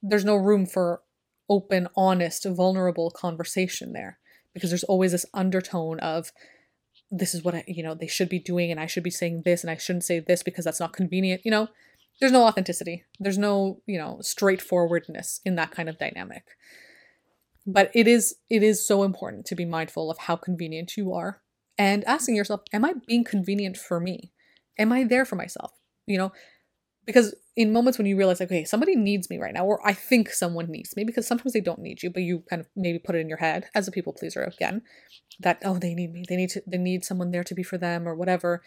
There's 0.00 0.24
no 0.24 0.36
room 0.36 0.66
for 0.66 1.02
open, 1.48 1.88
honest, 1.96 2.44
vulnerable 2.44 3.10
conversation 3.10 3.92
there 3.94 4.20
because 4.54 4.70
there's 4.70 4.84
always 4.84 5.10
this 5.10 5.26
undertone 5.34 5.98
of, 5.98 6.30
this 7.10 7.34
is 7.34 7.42
what 7.42 7.56
I, 7.56 7.64
you 7.66 7.82
know, 7.82 7.94
they 7.94 8.06
should 8.06 8.28
be 8.28 8.38
doing, 8.38 8.70
and 8.70 8.78
I 8.78 8.86
should 8.86 9.02
be 9.02 9.10
saying 9.10 9.42
this, 9.44 9.64
and 9.64 9.70
I 9.70 9.76
shouldn't 9.76 10.04
say 10.04 10.20
this 10.20 10.44
because 10.44 10.64
that's 10.64 10.78
not 10.78 10.92
convenient. 10.92 11.42
You 11.44 11.50
know, 11.50 11.68
there's 12.20 12.32
no 12.32 12.44
authenticity. 12.44 13.04
There's 13.20 13.38
no, 13.38 13.80
you 13.86 13.98
know, 13.98 14.18
straightforwardness 14.20 15.40
in 15.44 15.56
that 15.56 15.70
kind 15.70 15.88
of 15.88 15.98
dynamic. 15.98 16.44
But 17.66 17.90
it 17.94 18.08
is 18.08 18.36
it 18.48 18.62
is 18.62 18.86
so 18.86 19.02
important 19.02 19.46
to 19.46 19.54
be 19.54 19.64
mindful 19.64 20.10
of 20.10 20.18
how 20.18 20.36
convenient 20.36 20.96
you 20.96 21.12
are 21.12 21.42
and 21.76 22.04
asking 22.04 22.34
yourself, 22.34 22.62
am 22.72 22.84
I 22.84 22.94
being 23.06 23.24
convenient 23.24 23.76
for 23.76 24.00
me? 24.00 24.32
Am 24.78 24.92
I 24.92 25.04
there 25.04 25.24
for 25.24 25.36
myself? 25.36 25.72
You 26.06 26.18
know, 26.18 26.32
because 27.04 27.34
in 27.56 27.72
moments 27.72 27.98
when 27.98 28.06
you 28.06 28.16
realize, 28.16 28.38
like, 28.40 28.48
okay, 28.50 28.64
somebody 28.64 28.94
needs 28.94 29.30
me 29.30 29.38
right 29.38 29.54
now, 29.54 29.64
or 29.64 29.80
I 29.86 29.92
think 29.92 30.30
someone 30.30 30.70
needs 30.70 30.94
me, 30.96 31.04
because 31.04 31.26
sometimes 31.26 31.52
they 31.52 31.60
don't 31.60 31.80
need 31.80 32.02
you, 32.02 32.10
but 32.10 32.22
you 32.22 32.44
kind 32.48 32.60
of 32.60 32.68
maybe 32.76 32.98
put 32.98 33.14
it 33.14 33.20
in 33.20 33.28
your 33.28 33.38
head 33.38 33.66
as 33.74 33.88
a 33.88 33.90
people 33.90 34.12
pleaser 34.12 34.42
again, 34.42 34.82
that 35.40 35.58
oh, 35.64 35.78
they 35.78 35.94
need 35.94 36.12
me, 36.12 36.24
they 36.28 36.36
need 36.36 36.50
to, 36.50 36.62
they 36.66 36.78
need 36.78 37.04
someone 37.04 37.30
there 37.30 37.44
to 37.44 37.54
be 37.54 37.62
for 37.62 37.78
them, 37.78 38.06
or 38.06 38.14
whatever. 38.14 38.62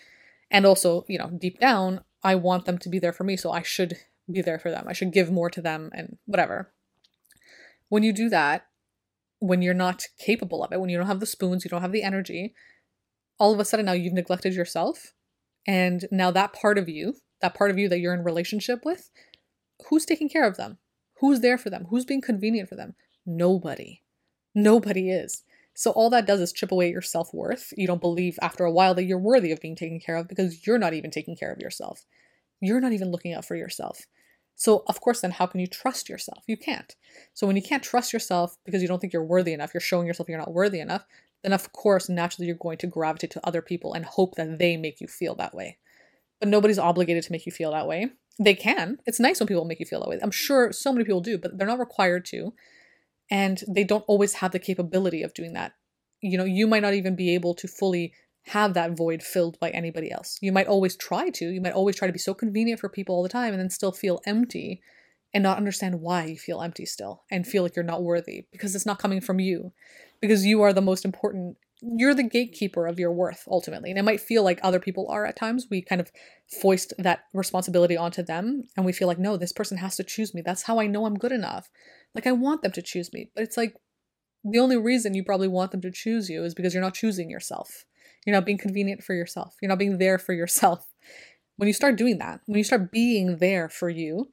And 0.49 0.65
also, 0.65 1.05
you 1.07 1.17
know, 1.17 1.29
deep 1.29 1.59
down, 1.59 2.01
I 2.23 2.35
want 2.35 2.65
them 2.65 2.77
to 2.79 2.89
be 2.89 2.99
there 2.99 3.13
for 3.13 3.23
me, 3.23 3.35
so 3.37 3.51
I 3.51 3.61
should 3.61 3.97
be 4.31 4.41
there 4.41 4.59
for 4.59 4.69
them. 4.69 4.85
I 4.87 4.93
should 4.93 5.13
give 5.13 5.31
more 5.31 5.49
to 5.49 5.61
them, 5.61 5.89
and 5.93 6.17
whatever. 6.25 6.71
When 7.89 8.03
you 8.03 8.13
do 8.13 8.29
that, 8.29 8.67
when 9.39 9.61
you're 9.61 9.73
not 9.73 10.05
capable 10.19 10.63
of 10.63 10.71
it, 10.71 10.79
when 10.79 10.89
you 10.89 10.97
don't 10.97 11.07
have 11.07 11.19
the 11.19 11.25
spoons, 11.25 11.63
you 11.63 11.69
don't 11.69 11.81
have 11.81 11.91
the 11.91 12.03
energy, 12.03 12.53
all 13.39 13.51
of 13.51 13.59
a 13.59 13.65
sudden 13.65 13.87
now 13.87 13.93
you've 13.93 14.13
neglected 14.13 14.53
yourself. 14.53 15.13
And 15.65 16.05
now 16.11 16.29
that 16.31 16.53
part 16.53 16.77
of 16.77 16.87
you, 16.87 17.15
that 17.41 17.55
part 17.55 17.71
of 17.71 17.77
you 17.79 17.89
that 17.89 17.99
you're 17.99 18.13
in 18.13 18.23
relationship 18.23 18.85
with, 18.85 19.09
who's 19.89 20.05
taking 20.05 20.29
care 20.29 20.47
of 20.47 20.57
them? 20.57 20.77
Who's 21.21 21.39
there 21.39 21.57
for 21.57 21.71
them? 21.71 21.87
Who's 21.89 22.05
being 22.05 22.21
convenient 22.21 22.69
for 22.69 22.75
them? 22.75 22.93
Nobody. 23.25 24.03
Nobody 24.53 25.09
is. 25.09 25.43
So 25.73 25.91
all 25.91 26.09
that 26.09 26.27
does 26.27 26.41
is 26.41 26.51
chip 26.53 26.71
away 26.71 26.89
your 26.89 27.01
self 27.01 27.33
worth. 27.33 27.73
You 27.77 27.87
don't 27.87 28.01
believe 28.01 28.37
after 28.41 28.65
a 28.65 28.71
while 28.71 28.93
that 28.95 29.05
you're 29.05 29.17
worthy 29.17 29.51
of 29.51 29.61
being 29.61 29.75
taken 29.75 29.99
care 29.99 30.17
of 30.17 30.27
because 30.27 30.65
you're 30.67 30.77
not 30.77 30.93
even 30.93 31.11
taking 31.11 31.35
care 31.35 31.51
of 31.51 31.59
yourself. 31.59 32.05
You're 32.59 32.81
not 32.81 32.93
even 32.93 33.11
looking 33.11 33.33
out 33.33 33.45
for 33.45 33.55
yourself. 33.55 34.05
So, 34.55 34.83
of 34.87 35.01
course, 35.01 35.21
then 35.21 35.31
how 35.31 35.47
can 35.47 35.59
you 35.59 35.67
trust 35.67 36.07
yourself? 36.07 36.43
You 36.45 36.57
can't. 36.57 36.95
So, 37.33 37.47
when 37.47 37.55
you 37.55 37.63
can't 37.63 37.81
trust 37.81 38.13
yourself 38.13 38.57
because 38.63 38.81
you 38.81 38.87
don't 38.87 38.99
think 38.99 39.13
you're 39.13 39.23
worthy 39.23 39.53
enough, 39.53 39.73
you're 39.73 39.81
showing 39.81 40.05
yourself 40.05 40.29
you're 40.29 40.37
not 40.37 40.53
worthy 40.53 40.79
enough, 40.79 41.05
then 41.41 41.53
of 41.53 41.71
course, 41.73 42.09
naturally, 42.09 42.47
you're 42.47 42.55
going 42.55 42.77
to 42.79 42.87
gravitate 42.87 43.31
to 43.31 43.47
other 43.47 43.61
people 43.61 43.93
and 43.93 44.05
hope 44.05 44.35
that 44.35 44.59
they 44.59 44.77
make 44.77 45.01
you 45.01 45.07
feel 45.07 45.35
that 45.35 45.55
way. 45.55 45.77
But 46.39 46.49
nobody's 46.49 46.79
obligated 46.79 47.23
to 47.23 47.31
make 47.31 47.45
you 47.45 47.51
feel 47.51 47.71
that 47.71 47.87
way. 47.87 48.11
They 48.39 48.53
can. 48.53 48.99
It's 49.05 49.19
nice 49.19 49.39
when 49.39 49.47
people 49.47 49.65
make 49.65 49.79
you 49.79 49.85
feel 49.85 49.99
that 50.01 50.09
way. 50.09 50.19
I'm 50.21 50.31
sure 50.31 50.71
so 50.71 50.91
many 50.91 51.05
people 51.05 51.21
do, 51.21 51.37
but 51.37 51.57
they're 51.57 51.67
not 51.67 51.79
required 51.79 52.25
to. 52.25 52.53
And 53.31 53.63
they 53.67 53.83
don't 53.83 54.05
always 54.07 54.35
have 54.35 54.51
the 54.51 54.59
capability 54.59 55.23
of 55.23 55.33
doing 55.33 55.53
that. 55.53 55.73
You 56.21 56.37
know, 56.37 56.43
you 56.43 56.67
might 56.67 56.83
not 56.83 56.93
even 56.93 57.15
be 57.15 57.33
able 57.33 57.55
to 57.55 57.67
fully 57.67 58.13
have 58.47 58.73
that 58.73 58.97
void 58.97 59.23
filled 59.23 59.59
by 59.59 59.69
anybody 59.69 60.11
else. 60.11 60.37
You 60.41 60.51
might 60.51 60.67
always 60.67 60.95
try 60.95 61.29
to. 61.29 61.49
You 61.49 61.61
might 61.61 61.73
always 61.73 61.95
try 61.95 62.07
to 62.07 62.13
be 62.13 62.19
so 62.19 62.33
convenient 62.33 62.79
for 62.79 62.89
people 62.89 63.15
all 63.15 63.23
the 63.23 63.29
time 63.29 63.53
and 63.53 63.61
then 63.61 63.69
still 63.69 63.91
feel 63.91 64.21
empty 64.25 64.81
and 65.33 65.43
not 65.43 65.57
understand 65.57 66.01
why 66.01 66.25
you 66.25 66.37
feel 66.37 66.61
empty 66.61 66.85
still 66.85 67.23
and 67.31 67.47
feel 67.47 67.63
like 67.63 67.75
you're 67.75 67.83
not 67.83 68.03
worthy 68.03 68.45
because 68.51 68.75
it's 68.75 68.85
not 68.85 68.99
coming 68.99 69.21
from 69.21 69.39
you 69.39 69.71
because 70.19 70.45
you 70.45 70.61
are 70.61 70.73
the 70.73 70.81
most 70.81 71.05
important 71.05 71.57
you're 71.83 72.13
the 72.13 72.23
gatekeeper 72.23 72.85
of 72.85 72.99
your 72.99 73.11
worth 73.11 73.43
ultimately 73.49 73.89
and 73.89 73.97
it 73.97 74.03
might 74.03 74.21
feel 74.21 74.43
like 74.43 74.59
other 74.61 74.79
people 74.79 75.07
are 75.09 75.25
at 75.25 75.35
times 75.35 75.67
we 75.71 75.81
kind 75.81 75.99
of 75.99 76.11
foist 76.61 76.93
that 76.99 77.23
responsibility 77.33 77.97
onto 77.97 78.21
them 78.21 78.63
and 78.75 78.85
we 78.85 78.93
feel 78.93 79.07
like 79.07 79.17
no 79.17 79.35
this 79.35 79.51
person 79.51 79.77
has 79.77 79.95
to 79.95 80.03
choose 80.03 80.33
me 80.33 80.41
that's 80.41 80.63
how 80.63 80.79
i 80.79 80.85
know 80.85 81.05
i'm 81.05 81.17
good 81.17 81.31
enough 81.31 81.69
like 82.15 82.27
i 82.27 82.31
want 82.31 82.61
them 82.61 82.71
to 82.71 82.81
choose 82.81 83.11
me 83.13 83.29
but 83.33 83.43
it's 83.43 83.57
like 83.57 83.75
the 84.43 84.59
only 84.59 84.77
reason 84.77 85.13
you 85.13 85.23
probably 85.23 85.47
want 85.47 85.71
them 85.71 85.81
to 85.81 85.91
choose 85.91 86.29
you 86.29 86.43
is 86.43 86.55
because 86.55 86.73
you're 86.73 86.83
not 86.83 86.95
choosing 86.95 87.29
yourself. 87.29 87.85
You're 88.25 88.35
not 88.35 88.45
being 88.45 88.57
convenient 88.57 89.03
for 89.03 89.13
yourself. 89.13 89.55
You're 89.61 89.69
not 89.69 89.79
being 89.79 89.97
there 89.97 90.17
for 90.17 90.33
yourself. 90.33 90.87
When 91.57 91.67
you 91.67 91.73
start 91.73 91.97
doing 91.97 92.17
that 92.17 92.39
when 92.47 92.57
you 92.57 92.63
start 92.63 92.91
being 92.91 93.37
there 93.37 93.69
for 93.69 93.89
you 93.89 94.31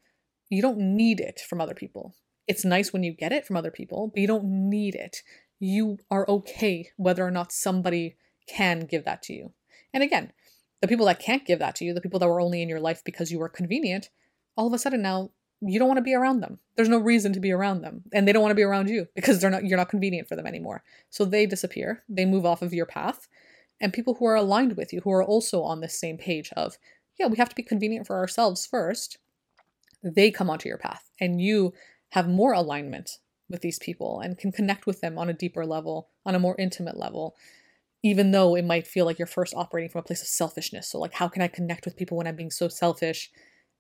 you 0.49 0.63
don't 0.63 0.79
need 0.79 1.21
it 1.21 1.43
from 1.47 1.61
other 1.61 1.75
people. 1.75 2.15
It's 2.47 2.65
nice 2.65 2.91
when 2.91 3.03
you 3.03 3.13
get 3.13 3.33
it 3.33 3.45
from 3.45 3.57
other 3.57 3.71
people 3.71 4.09
but 4.09 4.21
you 4.21 4.27
don't 4.27 4.45
need 4.45 4.95
it. 4.95 5.19
You 5.61 5.99
are 6.11 6.29
okay 6.29 6.89
whether 6.97 7.27
or 7.27 7.31
not 7.31 7.53
somebody 7.53 8.17
can 8.47 8.87
give 8.87 9.05
that 9.05 9.23
to 9.25 9.35
you. 9.35 9.53
And 9.93 10.03
again, 10.03 10.33
the 10.81 10.89
people 10.89 11.05
that 11.07 11.21
can't 11.21 11.45
give 11.45 11.59
that 11.59 11.75
to 11.77 11.85
you, 11.85 11.93
the 11.93 12.01
people 12.01 12.21
that 12.21 12.29
were 12.29 12.41
only 12.41 12.63
in 12.63 12.69
your 12.69 12.81
life 12.81 13.03
because 13.05 13.31
you 13.31 13.41
were 13.41 13.49
convenient, 13.49 14.09
all 14.57 14.67
of 14.67 14.73
a 14.73 14.79
sudden 14.79 15.03
now 15.03 15.31
you 15.61 15.79
don't 15.79 15.89
want 15.89 15.99
to 15.99 16.03
be 16.03 16.15
around 16.15 16.41
them. 16.41 16.59
There's 16.77 16.89
no 16.89 16.99
reason 16.99 17.33
to 17.33 17.41
be 17.41 17.51
around 17.51 17.83
them. 17.83 18.03
And 18.13 18.27
they 18.27 18.33
don't 18.33 18.43
want 18.43 18.53
to 18.53 18.57
be 18.57 18.63
around 18.63 18.89
you 18.89 19.09
because 19.15 19.41
they're 19.41 19.51
not 19.51 19.65
you're 19.65 19.79
not 19.79 19.89
convenient 19.89 20.29
for 20.29 20.37
them 20.37 20.47
anymore. 20.47 20.83
So 21.11 21.25
they 21.25 21.47
disappear. 21.47 22.05
They 22.09 22.25
move 22.25 22.47
off 22.47 22.63
of 22.63 22.73
your 22.73 22.87
path. 22.87 23.29
And 23.81 23.93
people 23.93 24.15
who 24.15 24.27
are 24.27 24.35
aligned 24.35 24.77
with 24.77 24.93
you, 24.93 25.01
who 25.03 25.13
are 25.13 25.25
also 25.25 25.63
on 25.63 25.81
this 25.81 25.99
same 25.99 26.19
page 26.19 26.51
of, 26.57 26.79
yeah, 27.19 27.27
we 27.27 27.37
have 27.37 27.49
to 27.49 27.55
be 27.55 27.63
convenient 27.63 28.07
for 28.07 28.17
ourselves 28.17 28.67
first, 28.67 29.19
they 30.03 30.31
come 30.31 30.51
onto 30.51 30.69
your 30.69 30.79
path 30.79 31.11
and 31.21 31.41
you 31.41 31.73
have 32.11 32.29
more 32.29 32.53
alignment 32.53 33.19
with 33.51 33.61
these 33.63 33.79
people 33.79 34.21
and 34.21 34.39
can 34.39 34.53
connect 34.53 34.87
with 34.87 35.01
them 35.01 35.19
on 35.19 35.29
a 35.29 35.35
deeper 35.35 35.65
level, 35.65 36.09
on 36.25 36.35
a 36.35 36.41
more 36.41 36.57
intimate 36.59 36.97
level, 36.97 37.35
even 38.03 38.31
though 38.31 38.55
it 38.55 38.65
might 38.65 38.87
feel 38.87 39.05
like 39.05 39.19
you're 39.19 39.27
first 39.27 39.55
operating 39.55 39.91
from 39.91 40.01
a 40.01 40.03
place 40.03 40.23
of 40.23 40.29
selfishness. 40.29 40.89
So, 40.89 40.99
like, 40.99 41.15
how 41.15 41.29
can 41.29 41.43
I 41.43 41.49
connect 41.49 41.85
with 41.85 41.97
people 41.97 42.17
when 42.17 42.27
I'm 42.27 42.37
being 42.37 42.51
so 42.51 42.69
selfish? 42.69 43.31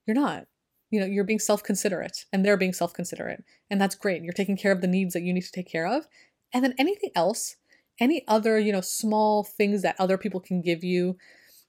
You're 0.06 0.14
not. 0.14 0.46
You 0.90 1.00
know, 1.00 1.06
you're 1.06 1.24
being 1.24 1.38
self 1.38 1.62
considerate 1.62 2.24
and 2.32 2.44
they're 2.44 2.56
being 2.56 2.72
self 2.72 2.94
considerate. 2.94 3.44
And 3.70 3.80
that's 3.80 3.94
great. 3.94 4.22
You're 4.22 4.32
taking 4.32 4.56
care 4.56 4.72
of 4.72 4.80
the 4.80 4.86
needs 4.86 5.14
that 5.14 5.22
you 5.22 5.32
need 5.32 5.44
to 5.44 5.52
take 5.52 5.70
care 5.70 5.86
of. 5.86 6.06
And 6.52 6.64
then 6.64 6.74
anything 6.78 7.10
else, 7.14 7.56
any 8.00 8.24
other, 8.26 8.58
you 8.58 8.72
know, 8.72 8.80
small 8.80 9.44
things 9.44 9.82
that 9.82 9.96
other 9.98 10.16
people 10.16 10.40
can 10.40 10.62
give 10.62 10.82
you, 10.82 11.16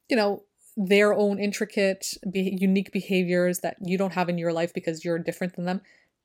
you 0.10 0.16
know, 0.16 0.44
their 0.78 1.14
own 1.14 1.40
intricate, 1.40 2.14
be- 2.32 2.58
unique 2.60 2.92
behaviors 2.92 3.60
that 3.60 3.76
you 3.82 3.98
don't 3.98 4.14
have 4.14 4.30
in 4.30 4.38
your 4.38 4.54
life 4.54 4.74
because 4.74 5.04
you're 5.04 5.20
different 5.20 5.56
than 5.56 5.66
them, 5.66 5.82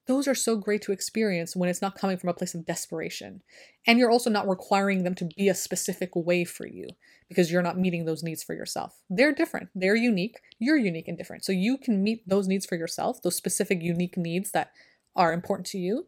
those 0.06 0.28
are 0.28 0.34
so 0.34 0.56
great 0.56 0.82
to 0.82 0.92
experience 0.92 1.56
when 1.56 1.68
it's 1.68 1.80
not 1.80 1.98
coming 1.98 2.16
from 2.16 2.28
a 2.28 2.34
place 2.34 2.54
of 2.54 2.66
desperation. 2.66 3.42
And 3.86 3.98
you're 3.98 4.10
also 4.10 4.30
not 4.30 4.48
requiring 4.48 5.02
them 5.02 5.14
to 5.16 5.28
be 5.36 5.48
a 5.48 5.54
specific 5.54 6.10
way 6.14 6.44
for 6.44 6.66
you 6.66 6.88
because 7.28 7.50
you're 7.50 7.62
not 7.62 7.78
meeting 7.78 8.04
those 8.04 8.22
needs 8.22 8.42
for 8.42 8.54
yourself. 8.54 9.00
They're 9.08 9.32
different, 9.32 9.70
they're 9.74 9.96
unique, 9.96 10.40
you're 10.58 10.76
unique 10.76 11.08
and 11.08 11.16
different. 11.16 11.44
So 11.44 11.52
you 11.52 11.78
can 11.78 12.02
meet 12.02 12.28
those 12.28 12.46
needs 12.46 12.66
for 12.66 12.76
yourself, 12.76 13.22
those 13.22 13.36
specific, 13.36 13.82
unique 13.82 14.16
needs 14.16 14.50
that 14.50 14.72
are 15.16 15.32
important 15.32 15.66
to 15.68 15.78
you. 15.78 16.06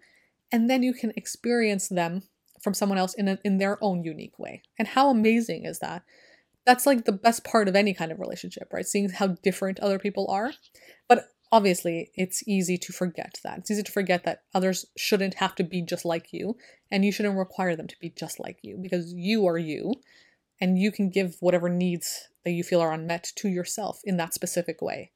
And 0.52 0.68
then 0.68 0.82
you 0.82 0.92
can 0.92 1.12
experience 1.16 1.88
them 1.88 2.22
from 2.60 2.74
someone 2.74 2.98
else 2.98 3.14
in, 3.14 3.28
a, 3.28 3.38
in 3.44 3.58
their 3.58 3.82
own 3.82 4.04
unique 4.04 4.38
way. 4.38 4.62
And 4.78 4.88
how 4.88 5.10
amazing 5.10 5.64
is 5.64 5.78
that? 5.80 6.02
That's 6.64 6.86
like 6.86 7.04
the 7.04 7.12
best 7.12 7.44
part 7.44 7.68
of 7.68 7.76
any 7.76 7.94
kind 7.94 8.10
of 8.10 8.18
relationship, 8.18 8.72
right? 8.72 8.86
Seeing 8.86 9.08
how 9.08 9.28
different 9.42 9.78
other 9.80 9.98
people 9.98 10.26
are. 10.28 10.52
But 11.08 11.28
obviously 11.52 12.10
it's 12.14 12.46
easy 12.46 12.76
to 12.78 12.92
forget 12.92 13.38
that. 13.44 13.58
It's 13.58 13.70
easy 13.70 13.82
to 13.82 13.92
forget 13.92 14.24
that 14.24 14.42
others 14.54 14.86
shouldn't 14.96 15.34
have 15.34 15.54
to 15.56 15.64
be 15.64 15.82
just 15.82 16.04
like 16.04 16.32
you 16.32 16.56
and 16.90 17.04
you 17.04 17.12
shouldn't 17.12 17.38
require 17.38 17.76
them 17.76 17.86
to 17.86 17.96
be 18.00 18.10
just 18.10 18.40
like 18.40 18.58
you 18.62 18.78
because 18.80 19.12
you 19.12 19.46
are 19.46 19.58
you 19.58 19.94
and 20.60 20.78
you 20.78 20.90
can 20.90 21.10
give 21.10 21.36
whatever 21.40 21.68
needs 21.68 22.28
that 22.44 22.52
you 22.52 22.64
feel 22.64 22.80
are 22.80 22.92
unmet 22.92 23.32
to 23.36 23.48
yourself 23.48 24.00
in 24.04 24.16
that 24.16 24.34
specific 24.34 24.80
way. 24.80 25.12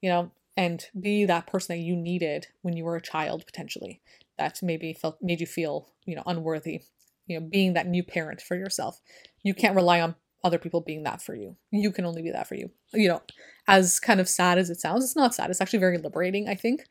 You 0.00 0.10
know, 0.10 0.30
and 0.56 0.84
be 0.98 1.24
that 1.24 1.46
person 1.46 1.76
that 1.76 1.82
you 1.82 1.96
needed 1.96 2.46
when 2.62 2.76
you 2.76 2.84
were 2.84 2.96
a 2.96 3.02
child 3.02 3.44
potentially 3.46 4.00
that 4.38 4.58
maybe 4.62 4.92
felt 4.92 5.18
made 5.22 5.40
you 5.40 5.46
feel, 5.46 5.88
you 6.04 6.14
know, 6.14 6.22
unworthy. 6.26 6.82
You 7.26 7.40
know, 7.40 7.46
being 7.46 7.72
that 7.72 7.88
new 7.88 8.04
parent 8.04 8.40
for 8.40 8.54
yourself. 8.54 9.00
You 9.42 9.52
can't 9.52 9.74
rely 9.74 10.00
on 10.00 10.14
other 10.44 10.58
people 10.58 10.80
being 10.80 11.02
that 11.02 11.22
for 11.22 11.34
you. 11.34 11.56
You 11.70 11.90
can 11.90 12.04
only 12.04 12.22
be 12.22 12.30
that 12.30 12.46
for 12.46 12.54
you. 12.54 12.70
You 12.92 13.08
know, 13.08 13.22
as 13.66 13.98
kind 13.98 14.20
of 14.20 14.28
sad 14.28 14.58
as 14.58 14.70
it 14.70 14.80
sounds, 14.80 15.04
it's 15.04 15.16
not 15.16 15.34
sad. 15.34 15.50
It's 15.50 15.60
actually 15.60 15.80
very 15.80 15.98
liberating, 15.98 16.48
I 16.48 16.54
think, 16.54 16.84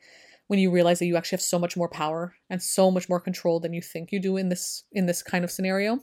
when 0.48 0.60
you 0.60 0.72
realize 0.72 1.00
that 1.00 1.06
you 1.06 1.16
actually 1.16 1.38
have 1.38 1.42
so 1.42 1.60
much 1.60 1.78
more 1.78 1.90
power 1.90 2.36
and 2.50 2.62
so 2.62 2.92
much 2.92 3.08
more 3.08 3.20
control 3.20 3.60
than 3.60 3.74
you 3.74 3.82
think 3.82 4.12
you 4.12 4.20
do 4.20 4.38
in 4.38 4.50
this 4.50 4.84
in 4.92 5.06
this 5.06 5.24
kind 5.24 5.44
of 5.44 5.52
scenario. 5.52 6.00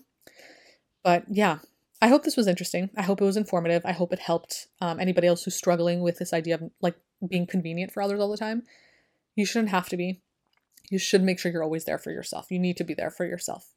But 1.05 1.25
yeah, 1.29 1.59
I 2.01 2.09
hope 2.09 2.25
this 2.25 2.37
was 2.37 2.49
interesting. 2.49 2.91
I 2.97 3.03
hope 3.03 3.21
it 3.21 3.25
was 3.25 3.37
informative. 3.37 3.83
I 3.85 3.93
hope 3.93 4.13
it 4.13 4.19
helped 4.19 4.69
um, 4.81 4.99
anybody 4.99 5.27
else 5.27 5.45
who's 5.45 5.55
struggling 5.55 6.01
with 6.01 6.19
this 6.19 6.33
idea 6.33 6.57
of 6.57 6.71
like 6.81 6.97
being 7.29 7.47
convenient 7.47 7.93
for 7.93 8.03
others 8.03 8.21
all 8.21 8.31
the 8.31 8.37
time. 8.37 8.63
You 9.37 9.47
shouldn't 9.47 9.71
have 9.71 9.89
to 9.91 9.97
be. 9.97 10.21
You 10.91 10.99
should 10.99 11.23
make 11.23 11.39
sure 11.39 11.53
you're 11.53 11.63
always 11.63 11.85
there 11.85 11.99
for 11.99 12.11
yourself. 12.11 12.51
You 12.51 12.59
need 12.59 12.77
to 12.79 12.85
be 12.85 12.95
there 12.95 13.11
for 13.11 13.25
yourself. 13.25 13.72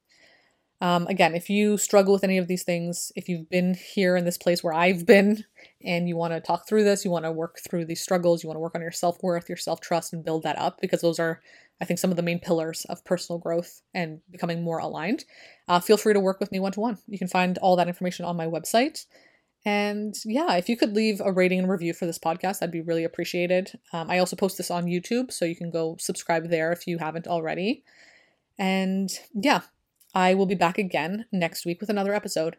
Um, 0.86 1.08
again, 1.08 1.34
if 1.34 1.50
you 1.50 1.80
struggle 1.80 2.14
with 2.14 2.24
any 2.24 2.38
of 2.38 2.48
these 2.48 2.62
things, 2.62 3.12
if 3.16 3.28
you've 3.28 3.50
been 3.50 3.74
here 3.74 4.16
in 4.16 4.24
this 4.24 4.38
place 4.38 4.64
where 4.64 4.72
I've 4.74 5.04
been 5.04 5.44
and 5.84 6.08
you 6.08 6.16
want 6.16 6.34
to 6.34 6.40
talk 6.40 6.68
through 6.68 6.84
this, 6.84 7.04
you 7.04 7.10
want 7.10 7.26
to 7.26 7.32
work 7.32 7.58
through 7.68 7.86
these 7.86 8.02
struggles, 8.02 8.44
you 8.44 8.48
want 8.48 8.58
to 8.58 8.62
work 8.62 8.76
on 8.76 8.84
your 8.84 8.92
self 8.92 9.18
worth, 9.24 9.50
your 9.50 9.58
self 9.58 9.82
trust, 9.82 10.14
and 10.14 10.24
build 10.24 10.44
that 10.44 10.60
up 10.60 10.80
because 10.80 11.02
those 11.02 11.18
are, 11.18 11.42
I 11.82 11.86
think, 11.86 11.98
some 11.98 12.12
of 12.12 12.18
the 12.18 12.22
main 12.22 12.38
pillars 12.38 12.86
of 12.88 13.04
personal 13.04 13.40
growth 13.40 13.82
and 13.96 14.20
becoming 14.30 14.64
more 14.64 14.78
aligned, 14.78 15.26
uh, 15.68 15.80
feel 15.80 15.98
free 15.98 16.14
to 16.14 16.20
work 16.20 16.40
with 16.40 16.52
me 16.52 16.60
one 16.60 16.74
to 16.74 16.80
one. 16.82 17.00
You 17.08 17.18
can 17.18 17.30
find 17.30 17.58
all 17.58 17.76
that 17.78 17.88
information 17.88 18.26
on 18.26 18.38
my 18.38 18.46
website. 18.46 19.08
And 19.66 20.14
yeah, 20.24 20.54
if 20.54 20.70
you 20.70 20.78
could 20.78 20.94
leave 20.94 21.20
a 21.20 21.34
rating 21.34 21.58
and 21.58 21.68
review 21.68 21.96
for 21.96 22.06
this 22.06 22.20
podcast, 22.20 22.60
that'd 22.60 22.70
be 22.70 22.82
really 22.82 23.06
appreciated. 23.06 23.72
Um, 23.92 24.12
I 24.12 24.20
also 24.20 24.36
post 24.36 24.60
this 24.60 24.70
on 24.70 24.86
YouTube, 24.86 25.32
so 25.32 25.46
you 25.46 25.56
can 25.56 25.72
go 25.72 25.98
subscribe 26.00 26.50
there 26.50 26.72
if 26.72 26.86
you 26.86 27.00
haven't 27.00 27.26
already. 27.26 27.84
And 28.60 29.10
yeah, 29.34 29.62
I 30.16 30.34
will 30.34 30.48
be 30.48 30.56
back 30.56 30.80
again 30.80 31.26
next 31.32 31.66
week 31.66 31.80
with 31.80 31.92
another 31.92 32.14
episode. 32.14 32.58